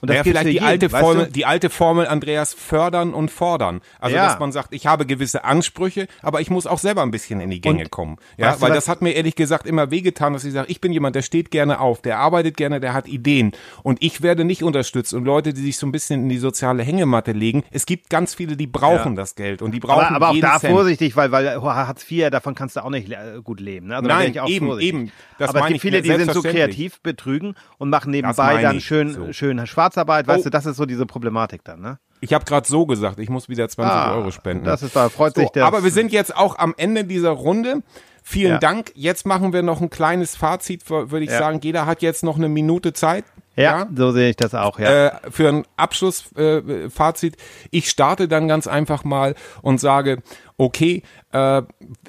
Und 0.00 0.08
das 0.08 0.16
ja, 0.18 0.22
gilt 0.22 0.34
vielleicht 0.36 0.46
für 0.46 0.50
die 0.50 0.54
jeden, 0.54 0.66
alte 0.66 0.92
weißt 0.92 1.04
Formel, 1.04 1.26
du? 1.26 1.32
die 1.32 1.46
alte 1.46 1.70
Formel, 1.70 2.06
Andreas, 2.06 2.54
fördern 2.54 3.12
und 3.14 3.30
fordern. 3.30 3.80
Also, 3.98 4.16
Ja. 4.16 4.26
dass 4.26 4.38
man 4.38 4.52
sagt, 4.52 4.72
ich 4.74 4.86
habe 4.86 5.06
gewisse 5.06 5.44
Ansprüche, 5.44 6.06
aber 6.22 6.40
ich 6.40 6.50
muss 6.50 6.66
auch 6.66 6.78
selber 6.78 7.02
ein 7.02 7.10
bisschen 7.10 7.40
in 7.40 7.50
die 7.50 7.60
Gänge 7.60 7.84
Und 7.84 7.90
kommen. 7.90 8.16
Ja, 8.36 8.48
weißt 8.48 8.58
du 8.58 8.62
weil 8.66 8.72
das 8.74 8.88
hat 8.88 9.02
mir 9.02 9.12
ehrlich 9.12 9.34
gesagt 9.36 9.66
immer 9.66 9.90
wehgetan, 9.90 10.32
dass 10.32 10.44
ich 10.44 10.52
sage, 10.52 10.70
ich 10.70 10.80
bin 10.80 10.92
jemand, 10.92 11.16
der 11.16 11.22
steht 11.22 11.50
gerne 11.50 11.80
auf, 11.80 12.00
der 12.02 12.18
arbeitet 12.18 12.56
gerne, 12.56 12.80
der 12.80 12.92
hat 12.94 13.08
Ideen. 13.08 13.52
Und 13.82 14.02
ich 14.02 14.22
werde 14.22 14.44
nicht 14.44 14.62
unterstützt. 14.62 15.12
Und 15.14 15.24
Leute, 15.24 15.52
die 15.52 15.60
sich 15.62 15.76
so 15.76 15.86
ein 15.86 15.92
bisschen 15.92 16.22
in 16.22 16.28
die 16.28 16.38
soziale 16.38 16.82
Hängematte 16.82 17.32
legen, 17.32 17.62
es 17.70 17.86
gibt 17.86 18.10
ganz 18.10 18.34
viele, 18.34 18.56
die 18.56 18.66
brauchen 18.66 19.16
das 19.16 19.34
Geld 19.34 19.62
und 19.62 19.72
die 19.72 19.80
brauchen 19.80 20.04
Aber, 20.06 20.16
aber 20.16 20.28
auch 20.30 20.40
da 20.40 20.58
Cent. 20.58 20.72
vorsichtig, 20.72 21.16
weil, 21.16 21.30
weil 21.32 21.60
Hartz 21.62 22.10
IV, 22.10 22.30
davon 22.30 22.54
kannst 22.54 22.76
du 22.76 22.84
auch 22.84 22.90
nicht 22.90 23.10
äh, 23.10 23.40
gut 23.42 23.60
leben. 23.60 23.88
Ne? 23.88 23.96
Also 23.96 24.08
Nein, 24.08 24.34
eben, 24.46 24.66
vorsichtig. 24.66 24.94
eben. 24.94 25.12
Das 25.38 25.50
aber 25.50 25.60
es 25.62 25.66
gibt 25.68 25.80
viele, 25.80 26.02
die 26.02 26.12
sind 26.14 26.32
so 26.32 26.42
kreativ 26.42 27.00
betrügen 27.00 27.54
und 27.78 27.90
machen 27.90 28.10
nebenbei 28.10 28.62
dann 28.62 28.80
schön, 28.80 29.12
so. 29.12 29.32
schön 29.32 29.58
Schwarzarbeit. 29.90 30.26
Weißt 30.26 30.40
Oh. 30.40 30.44
du, 30.44 30.50
das 30.50 30.66
ist 30.66 30.76
so 30.76 30.86
diese 30.86 31.06
Problematik 31.06 31.64
dann. 31.64 31.80
Ne? 31.80 31.98
Ich 32.20 32.32
habe 32.32 32.44
gerade 32.44 32.66
so 32.68 32.86
gesagt, 32.86 33.18
ich 33.18 33.28
muss 33.30 33.48
wieder 33.48 33.68
20 33.68 33.92
Ah, 33.92 34.14
Euro 34.14 34.30
spenden. 34.30 34.64
das 34.64 34.82
ist 34.82 34.94
da, 34.96 35.08
freut 35.08 35.34
so, 35.34 35.40
sich 35.42 35.50
der. 35.50 35.64
Aber 35.66 35.82
wir 35.84 35.90
sind 35.90 36.12
jetzt 36.12 36.36
auch 36.36 36.58
am 36.58 36.74
Ende 36.76 37.04
dieser 37.04 37.30
Runde. 37.30 37.82
Vielen 38.22 38.52
Ja. 38.52 38.58
Dank. 38.58 38.92
Jetzt 38.94 39.26
machen 39.26 39.52
wir 39.52 39.62
noch 39.62 39.80
ein 39.80 39.88
kleines 39.90 40.36
Fazit, 40.36 40.88
würde 40.90 41.20
ich 41.24 41.30
Ja. 41.30 41.38
sagen. 41.38 41.60
Jeder 41.62 41.86
hat 41.86 42.02
jetzt 42.02 42.22
noch 42.22 42.36
eine 42.36 42.48
Minute 42.48 42.92
Zeit. 42.92 43.24
ja, 43.56 43.86
so 43.94 44.10
sehe 44.12 44.30
ich 44.30 44.36
das 44.36 44.54
auch. 44.54 44.78
Ja. 44.78 45.06
Äh, 45.08 45.12
für 45.30 45.48
ein 45.48 45.64
Abschlussfazit. 45.76 47.36
Äh, 47.36 47.38
ich 47.70 47.90
starte 47.90 48.28
dann 48.28 48.48
ganz 48.48 48.66
einfach 48.66 49.04
mal 49.04 49.34
und 49.60 49.80
sage, 49.80 50.22
okay, 50.56 51.02
äh, 51.32 51.62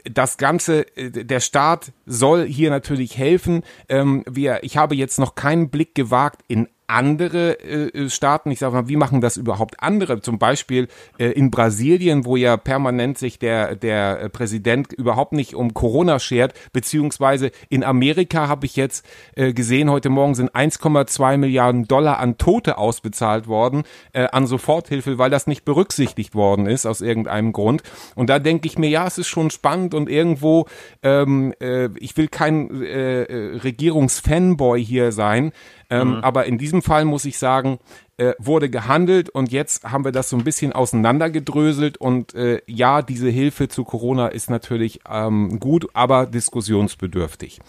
das 0.10 0.38
Ganze, 0.38 0.86
äh, 0.98 1.10
der 1.26 1.40
Staat 1.40 1.92
soll 2.06 2.46
hier 2.46 2.70
natürlich 2.70 3.18
helfen. 3.18 3.64
Ähm, 3.90 4.24
wir, 4.30 4.64
ich 4.64 4.78
habe 4.78 4.96
jetzt 4.96 5.20
noch 5.20 5.36
keinen 5.36 5.70
Blick 5.70 5.94
gewagt 5.96 6.42
in 6.48 6.68
andere 6.92 7.60
äh, 7.60 8.10
Staaten, 8.10 8.52
ich 8.52 8.60
sage 8.60 8.74
mal, 8.74 8.88
wie 8.88 8.96
machen 8.96 9.22
das 9.22 9.38
überhaupt 9.38 9.82
andere? 9.82 10.22
Zum 10.22 10.38
Beispiel 10.38 10.88
äh, 11.18 11.32
in 11.32 11.50
Brasilien, 11.50 12.26
wo 12.26 12.36
ja 12.36 12.58
permanent 12.58 13.18
sich 13.18 13.40
der, 13.40 13.76
der 13.76 14.30
Präsident 14.30 14.94
überhaupt 14.94 15.34
nicht 15.34 15.56
um 15.56 15.74
Corona 15.74 16.20
schert, 16.20 16.54
beziehungsweise 16.74 17.52
in 17.70 17.84
Amerika 17.84 18.48
habe 18.48 18.66
ich 18.66 18.76
jetzt 18.76 19.06
äh, 19.36 19.54
gesehen, 19.54 19.90
heute 19.90 20.10
Morgen 20.10 20.36
sind 20.36 20.52
1,2 20.52 21.38
Milliarden 21.38 21.88
Dollar 21.88 22.20
an 22.20 22.38
Tote 22.38 22.78
ausbezahlt 22.78 23.48
worden, 23.48 23.84
äh, 24.14 24.28
an 24.32 24.46
Soforthilfe, 24.46 25.18
weil 25.18 25.30
das 25.30 25.48
nicht 25.48 25.66
berücksichtigt 25.66 26.36
worden 26.36 26.66
ist 26.66 26.86
aus 26.86 27.02
irgendeinem 27.02 27.54
Grund. 27.54 27.84
Und 28.16 28.30
da 28.30 28.40
denke 28.40 28.68
ich 28.68 28.78
mir, 28.78 28.90
ja, 28.90 29.08
es 29.08 29.18
ist 29.18 29.28
schon 29.28 29.50
spannend 29.50 29.94
und 29.94 30.10
irgendwo, 30.10 30.66
ähm, 31.04 31.54
äh, 31.62 31.90
ich 31.98 32.18
will 32.18 32.28
kein 32.28 32.82
äh, 32.82 33.24
äh, 33.24 33.58
Regierungsfanboy 33.58 34.84
hier 34.84 35.12
sein, 35.12 35.52
ähm, 35.92 36.16
Aber 36.24 36.46
in 36.46 36.58
diesem 36.58 36.82
Fall 36.82 37.06
muss 37.06 37.26
ich 37.26 37.38
sagen, 37.38 37.80
äh, 38.18 38.34
wurde 38.40 38.70
gehandelt 38.70 39.30
und 39.30 39.52
jetzt 39.52 39.84
haben 39.84 40.06
wir 40.06 40.12
das 40.12 40.30
so 40.30 40.38
ein 40.38 40.44
bisschen 40.44 40.74
auseinandergedröselt 40.74 41.98
und 41.98 42.34
äh, 42.34 42.62
ja, 42.66 43.02
diese 43.02 43.30
Hilfe 43.30 43.68
zu 43.68 43.84
Corona 43.84 44.28
ist 44.28 44.50
natürlich 44.50 45.02
ähm, 45.10 45.60
gut, 45.60 45.88
aber 45.94 46.26
diskussionsbedürftig. 46.26 47.60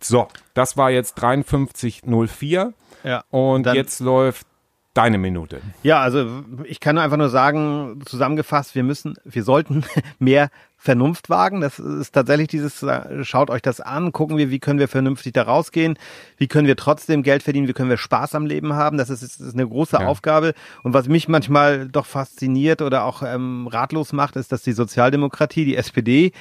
So, 0.00 0.28
das 0.54 0.76
war 0.76 0.90
jetzt 0.90 1.18
5304 1.18 2.72
Ja, 3.04 3.24
und 3.30 3.66
jetzt 3.66 4.00
läuft 4.00 4.46
deine 4.96 5.18
Minute. 5.18 5.60
Ja, 5.82 6.00
also 6.00 6.44
ich 6.64 6.80
kann 6.80 6.98
einfach 6.98 7.16
nur 7.16 7.28
sagen, 7.28 8.00
zusammengefasst, 8.04 8.74
wir 8.74 8.82
müssen, 8.82 9.14
wir 9.24 9.42
sollten 9.44 9.84
mehr 10.18 10.50
Vernunft 10.78 11.30
wagen. 11.30 11.60
Das 11.60 11.78
ist 11.78 12.12
tatsächlich 12.12 12.48
dieses, 12.48 12.82
äh, 12.82 13.24
schaut 13.24 13.50
euch 13.50 13.62
das 13.62 13.80
an, 13.80 14.12
gucken 14.12 14.36
wir, 14.36 14.50
wie 14.50 14.58
können 14.58 14.78
wir 14.78 14.88
vernünftig 14.88 15.32
da 15.32 15.42
rausgehen, 15.42 15.98
wie 16.36 16.48
können 16.48 16.66
wir 16.66 16.76
trotzdem 16.76 17.22
Geld 17.22 17.42
verdienen, 17.42 17.66
wie 17.68 17.72
können 17.72 17.90
wir 17.90 17.96
Spaß 17.96 18.34
am 18.34 18.46
Leben 18.46 18.74
haben. 18.74 18.98
Das 18.98 19.10
ist, 19.10 19.22
das 19.22 19.40
ist 19.40 19.54
eine 19.54 19.66
große 19.66 19.96
Ja. 20.00 20.06
Aufgabe. 20.06 20.54
Und 20.82 20.94
was 20.94 21.08
mich 21.08 21.28
manchmal 21.28 21.88
doch 21.88 22.06
fasziniert 22.06 22.82
oder 22.82 23.04
auch 23.04 23.22
ähm, 23.22 23.66
ratlos 23.66 24.12
macht, 24.12 24.36
ist, 24.36 24.52
dass 24.52 24.62
die 24.62 24.72
Sozialdemokratie, 24.72 25.64
die 25.64 25.76
SPD, 25.76 26.32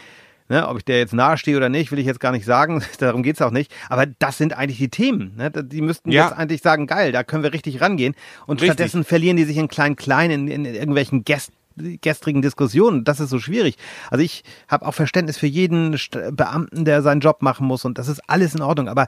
Ne, 0.47 0.67
ob 0.67 0.77
ich 0.77 0.85
der 0.85 0.99
jetzt 0.99 1.13
nahestehe 1.13 1.57
oder 1.57 1.69
nicht, 1.69 1.91
will 1.91 1.97
ich 1.97 2.05
jetzt 2.05 2.19
gar 2.19 2.31
nicht 2.31 2.45
sagen. 2.45 2.83
Darum 2.99 3.23
geht's 3.23 3.41
auch 3.41 3.49
nicht. 3.49 3.73
Aber 3.89 4.05
das 4.05 4.37
sind 4.37 4.53
eigentlich 4.55 4.77
die 4.77 4.89
Themen. 4.89 5.33
Ne? 5.35 5.49
Die 5.49 5.81
müssten 5.81 6.11
Ja. 6.11 6.25
jetzt 6.27 6.37
eigentlich 6.37 6.61
sagen, 6.61 6.85
geil, 6.85 7.11
da 7.11 7.23
können 7.23 7.41
wir 7.41 7.51
richtig 7.51 7.81
rangehen. 7.81 8.13
Und 8.45 8.61
Richtig. 8.61 8.67
stattdessen 8.75 9.03
verlieren 9.03 9.37
die 9.37 9.43
sich 9.45 9.57
in 9.57 9.67
klein-klein 9.67 10.29
in, 10.29 10.47
in 10.47 10.65
irgendwelchen 10.65 11.23
Gäst 11.23 11.51
gestrigen 11.77 12.41
Diskussionen. 12.41 13.03
Das 13.03 13.19
ist 13.19 13.31
so 13.31 13.39
schwierig. 13.39 13.75
Also 14.09 14.23
ich 14.23 14.43
habe 14.69 14.85
auch 14.85 14.93
Verständnis 14.93 15.37
für 15.37 15.47
jeden 15.47 15.99
Beamten, 16.31 16.85
der 16.85 17.01
seinen 17.01 17.19
Job 17.19 17.41
machen 17.41 17.67
muss. 17.67 17.83
Und 17.83 17.97
das 17.97 18.07
ist 18.07 18.21
alles 18.27 18.55
in 18.55 18.61
Ordnung. 18.61 18.87
Aber 18.87 19.07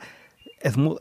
es 0.59 0.75
muss 0.75 0.99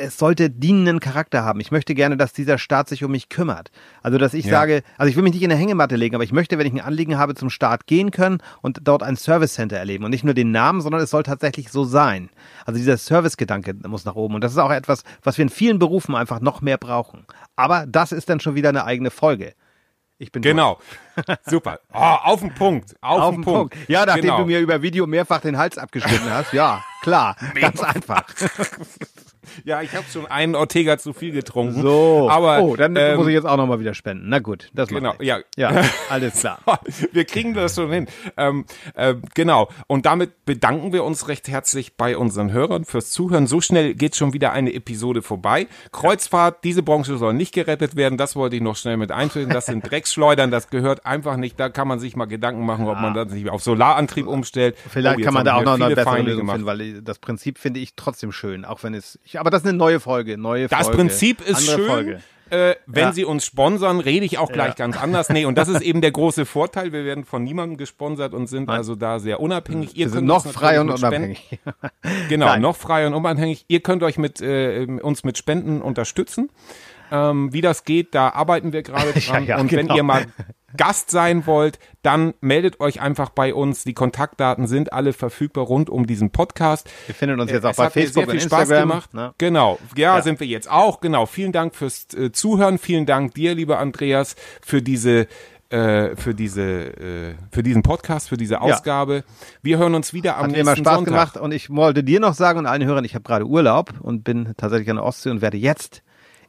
es 0.00 0.18
sollte 0.18 0.48
dienenden 0.50 1.00
Charakter 1.00 1.44
haben. 1.44 1.60
Ich 1.60 1.70
möchte 1.70 1.94
gerne, 1.94 2.16
dass 2.16 2.32
dieser 2.32 2.58
Staat 2.58 2.88
sich 2.88 3.04
um 3.04 3.10
mich 3.10 3.28
kümmert. 3.28 3.70
Also, 4.02 4.18
dass 4.18 4.34
ich 4.34 4.46
Ja. 4.46 4.52
sage, 4.52 4.82
also 4.96 5.10
ich 5.10 5.16
will 5.16 5.22
mich 5.22 5.34
nicht 5.34 5.42
in 5.42 5.50
eine 5.50 5.60
Hängematte 5.60 5.96
legen, 5.96 6.14
aber 6.14 6.24
ich 6.24 6.32
möchte, 6.32 6.58
wenn 6.58 6.66
ich 6.66 6.72
ein 6.72 6.80
Anliegen 6.80 7.18
habe, 7.18 7.34
zum 7.34 7.50
Staat 7.50 7.86
gehen 7.86 8.10
können 8.10 8.38
und 8.62 8.80
dort 8.84 9.02
ein 9.02 9.16
Service 9.16 9.54
Center 9.54 9.76
erleben. 9.76 10.04
Und 10.04 10.10
nicht 10.10 10.24
nur 10.24 10.34
den 10.34 10.50
Namen, 10.50 10.80
sondern 10.80 11.00
es 11.02 11.10
soll 11.10 11.22
tatsächlich 11.22 11.70
so 11.70 11.84
sein. 11.84 12.30
Also 12.64 12.78
dieser 12.78 12.96
Servicegedanke 12.96 13.74
muss 13.86 14.04
nach 14.04 14.14
oben. 14.14 14.34
Und 14.34 14.42
das 14.44 14.52
ist 14.52 14.58
auch 14.58 14.70
etwas, 14.70 15.02
was 15.22 15.36
wir 15.38 15.42
in 15.42 15.48
vielen 15.50 15.78
Berufen 15.78 16.14
einfach 16.14 16.40
noch 16.40 16.60
mehr 16.62 16.78
brauchen. 16.78 17.26
Aber 17.54 17.84
das 17.86 18.12
ist 18.12 18.28
dann 18.30 18.40
schon 18.40 18.54
wieder 18.54 18.70
eine 18.70 18.84
eigene 18.84 19.10
Folge. 19.10 19.54
Ich 20.18 20.32
bin 20.32 20.40
Genau. 20.40 20.78
Super. 21.44 21.80
Oh, 21.92 21.98
auf 21.98 22.40
den 22.40 22.54
Punkt. 22.54 22.94
Auf, 23.02 23.20
Auf 23.20 23.34
den 23.34 23.42
den 23.42 23.44
Punkt. 23.44 23.74
Punkt. 23.74 23.88
Ja, 23.90 24.06
nachdem 24.06 24.22
genau. 24.22 24.38
du 24.38 24.46
mir 24.46 24.60
über 24.60 24.80
Video 24.80 25.06
mehrfach 25.06 25.42
den 25.42 25.58
Hals 25.58 25.76
abgeschnitten 25.76 26.30
hast. 26.30 26.54
Ja, 26.54 26.82
klar. 27.02 27.36
ganz 27.60 27.82
einfach. 27.82 28.24
Ja, 29.64 29.82
ich 29.82 29.94
habe 29.94 30.04
schon 30.12 30.26
einen 30.26 30.54
Ortega 30.54 30.98
zu 30.98 31.12
viel 31.12 31.32
getrunken. 31.32 31.82
So. 31.82 32.28
Aber, 32.30 32.60
oh, 32.62 32.76
dann 32.76 32.94
ähm, 32.96 33.16
muss 33.16 33.26
ich 33.26 33.34
jetzt 33.34 33.46
auch 33.46 33.56
nochmal 33.56 33.80
wieder 33.80 33.94
spenden. 33.94 34.28
Na 34.28 34.38
gut, 34.38 34.70
das 34.74 34.88
Genau, 34.88 35.10
macht 35.10 35.22
ja. 35.22 35.38
Ja, 35.56 35.84
alles 36.10 36.40
klar. 36.40 36.58
Wir 37.12 37.24
kriegen 37.24 37.54
das 37.54 37.74
schon 37.74 37.90
hin. 37.92 38.06
Ähm, 38.36 38.64
äh, 38.94 39.14
genau. 39.34 39.68
Und 39.86 40.06
damit 40.06 40.44
bedanken 40.44 40.92
wir 40.92 41.04
uns 41.04 41.28
recht 41.28 41.48
herzlich 41.48 41.96
bei 41.96 42.16
unseren 42.16 42.52
Hörern 42.52 42.84
fürs 42.84 43.10
Zuhören. 43.10 43.46
So 43.46 43.60
schnell 43.60 43.94
geht 43.94 44.16
schon 44.16 44.32
wieder 44.32 44.52
eine 44.52 44.72
Episode 44.74 45.22
vorbei. 45.22 45.66
Kreuzfahrt, 45.92 46.62
diese 46.64 46.82
Branche 46.82 47.16
soll 47.16 47.34
nicht 47.34 47.52
gerettet 47.54 47.96
werden. 47.96 48.18
Das 48.18 48.36
wollte 48.36 48.56
ich 48.56 48.62
noch 48.62 48.76
schnell 48.76 48.96
mit 48.96 49.10
einfügen. 49.12 49.50
Das 49.52 49.66
sind 49.66 49.80
Drecksschleudern. 49.90 50.50
Das 50.50 50.70
gehört 50.70 51.06
einfach 51.06 51.36
nicht. 51.36 51.58
Da 51.58 51.68
kann 51.68 51.88
man 51.88 51.98
sich 51.98 52.16
mal 52.16 52.26
Gedanken 52.26 52.64
machen, 52.66 52.86
ob 52.86 52.98
man 53.00 53.14
das 53.14 53.30
nicht 53.32 53.48
auf 53.50 53.62
Solarantrieb 53.62 54.26
umstellt. 54.26 54.76
Vielleicht 54.88 55.20
Oh, 55.20 55.22
kann 55.22 55.34
man 55.34 55.44
da 55.44 55.54
auch 55.54 55.62
noch 55.62 55.74
eine 55.80 55.94
bessere 55.94 56.20
Lösung 56.22 56.48
finden, 56.48 56.66
weil 56.66 57.02
das 57.02 57.18
Prinzip 57.18 57.58
finde 57.58 57.80
ich 57.80 57.94
trotzdem 57.96 58.32
schön, 58.32 58.64
auch 58.64 58.82
wenn 58.82 58.92
es. 58.94 59.18
Ich, 59.24 59.38
aber 59.46 59.50
das 59.52 59.62
ist 59.62 59.68
eine 59.68 59.78
neue 59.78 60.00
Folge, 60.00 60.36
neue 60.36 60.66
Das 60.66 60.82
Folge. 60.88 60.96
Prinzip 60.96 61.40
ist 61.40 61.56
andere 61.70 61.76
schön. 61.76 61.86
Folge. 61.86 62.20
Äh, 62.50 62.74
wenn 62.86 63.04
Ja. 63.06 63.12
sie 63.12 63.24
uns 63.24 63.44
sponsern, 63.44 63.98
rede 64.00 64.24
ich 64.26 64.38
auch 64.38 64.50
gleich 64.52 64.70
Ja. 64.70 64.74
ganz 64.74 64.96
anders. 65.00 65.28
Nee, 65.30 65.44
und 65.46 65.56
das 65.56 65.68
ist 65.68 65.80
eben 65.82 66.00
der 66.00 66.10
große 66.12 66.46
Vorteil. 66.46 66.92
Wir 66.92 67.04
werden 67.04 67.24
von 67.24 67.42
niemandem 67.44 67.76
gesponsert 67.76 68.34
und 68.34 68.48
sind 68.48 68.68
also 68.70 68.94
da 68.96 69.18
sehr 69.20 69.40
unabhängig. 69.40 69.90
Ihr 69.96 70.06
Wir 70.06 70.08
sind 70.10 70.18
könnt 70.18 70.26
noch 70.28 70.46
frei 70.46 70.80
und 70.80 70.90
unabhängig. 70.90 71.58
Genau, 72.28 72.46
Nein. 72.46 72.62
noch 72.62 72.76
frei 72.76 73.06
und 73.06 73.14
unabhängig. 73.14 73.64
Ihr 73.68 73.80
könnt 73.80 74.02
euch 74.02 74.18
mit 74.18 74.40
äh, 74.40 74.86
uns 75.02 75.22
mit 75.24 75.38
Spenden 75.38 75.80
unterstützen. 75.82 76.50
Ähm, 77.12 77.52
wie 77.52 77.60
das 77.60 77.84
geht, 77.84 78.14
da 78.16 78.30
arbeiten 78.30 78.72
wir 78.72 78.82
gerade 78.82 79.12
dran. 79.20 79.44
Ja, 79.44 79.56
ja, 79.56 79.60
und 79.60 79.70
wenn 79.72 79.86
genau. 79.86 79.96
ihr 79.96 80.02
mal 80.02 80.26
Gast 80.76 81.10
sein 81.10 81.46
wollt, 81.46 81.78
dann 82.02 82.34
meldet 82.40 82.80
euch 82.80 83.00
einfach 83.00 83.30
bei 83.30 83.54
uns. 83.54 83.84
Die 83.84 83.94
Kontaktdaten 83.94 84.66
sind 84.66 84.92
alle 84.92 85.12
verfügbar 85.12 85.64
rund 85.64 85.90
um 85.90 86.06
diesen 86.06 86.30
Podcast. 86.30 86.88
Wir 87.06 87.14
finden 87.14 87.40
uns 87.40 87.50
jetzt 87.50 87.64
auch 87.64 87.70
Es 87.70 87.76
bei 87.76 87.84
hat 87.86 87.96
mir 87.96 88.02
Facebook 88.02 88.24
sehr 88.24 88.30
viel 88.32 88.40
und 88.42 88.46
Spaß 88.48 88.60
Instagram. 88.62 88.88
gemacht. 88.88 89.14
ne? 89.14 89.34
Genau, 89.38 89.78
ja, 89.96 90.16
Ja. 90.16 90.22
sind 90.22 90.40
wir 90.40 90.46
jetzt 90.46 90.70
auch. 90.70 91.00
Genau, 91.00 91.26
vielen 91.26 91.52
Dank 91.52 91.74
fürs 91.74 92.06
äh, 92.14 92.32
Zuhören. 92.32 92.78
Vielen 92.78 93.06
Dank 93.06 93.34
dir, 93.34 93.54
lieber 93.54 93.78
Andreas, 93.78 94.36
für 94.60 94.82
diese 94.82 95.26
äh, 95.68 96.14
für 96.14 96.32
diese 96.32 96.62
äh, 96.62 97.34
für 97.50 97.64
diesen 97.64 97.82
Podcast, 97.82 98.28
für 98.28 98.36
diese 98.36 98.60
Ausgabe. 98.60 99.24
Wir 99.62 99.78
hören 99.78 99.96
uns 99.96 100.12
wieder 100.12 100.36
am 100.36 100.44
Hat 100.44 100.50
mir 100.52 100.58
nächsten 100.58 100.68
immer 100.68 100.76
Spaß 100.76 100.94
Sonntag. 100.94 101.12
gemacht 101.12 101.36
und 101.38 101.50
ich 101.52 101.70
wollte 101.70 102.04
dir 102.04 102.20
noch 102.20 102.34
sagen 102.34 102.60
und 102.60 102.66
allen 102.66 102.84
Hörern, 102.84 103.04
ich 103.04 103.14
habe 103.16 103.24
gerade 103.24 103.44
Urlaub 103.46 103.94
und 104.00 104.22
bin 104.22 104.54
tatsächlich 104.56 104.88
an 104.90 104.96
der 104.96 105.04
Ostsee 105.04 105.30
und 105.30 105.40
werde 105.42 105.56
jetzt 105.56 106.02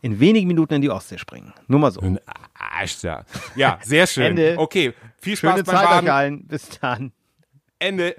in 0.07 0.21
wenigen 0.21 0.47
Minuten 0.47 0.73
in 0.75 0.81
die 0.81 0.89
Ostsee 0.89 1.17
springen. 1.17 1.53
Nur 1.67 1.81
mal 1.81 1.91
so. 1.91 1.99
Ja, 3.55 3.77
sehr 3.83 4.07
schön. 4.07 4.37
Ende. 4.37 4.55
Okay, 4.57 4.93
viel 5.19 5.35
Spaß 5.35 5.51
Schöne 5.51 5.63
beim 5.65 5.75
Zeit 5.75 5.85
Baden. 5.85 6.05
Bis 6.47 6.69
dann. 6.79 7.11
Ende. 7.77 8.15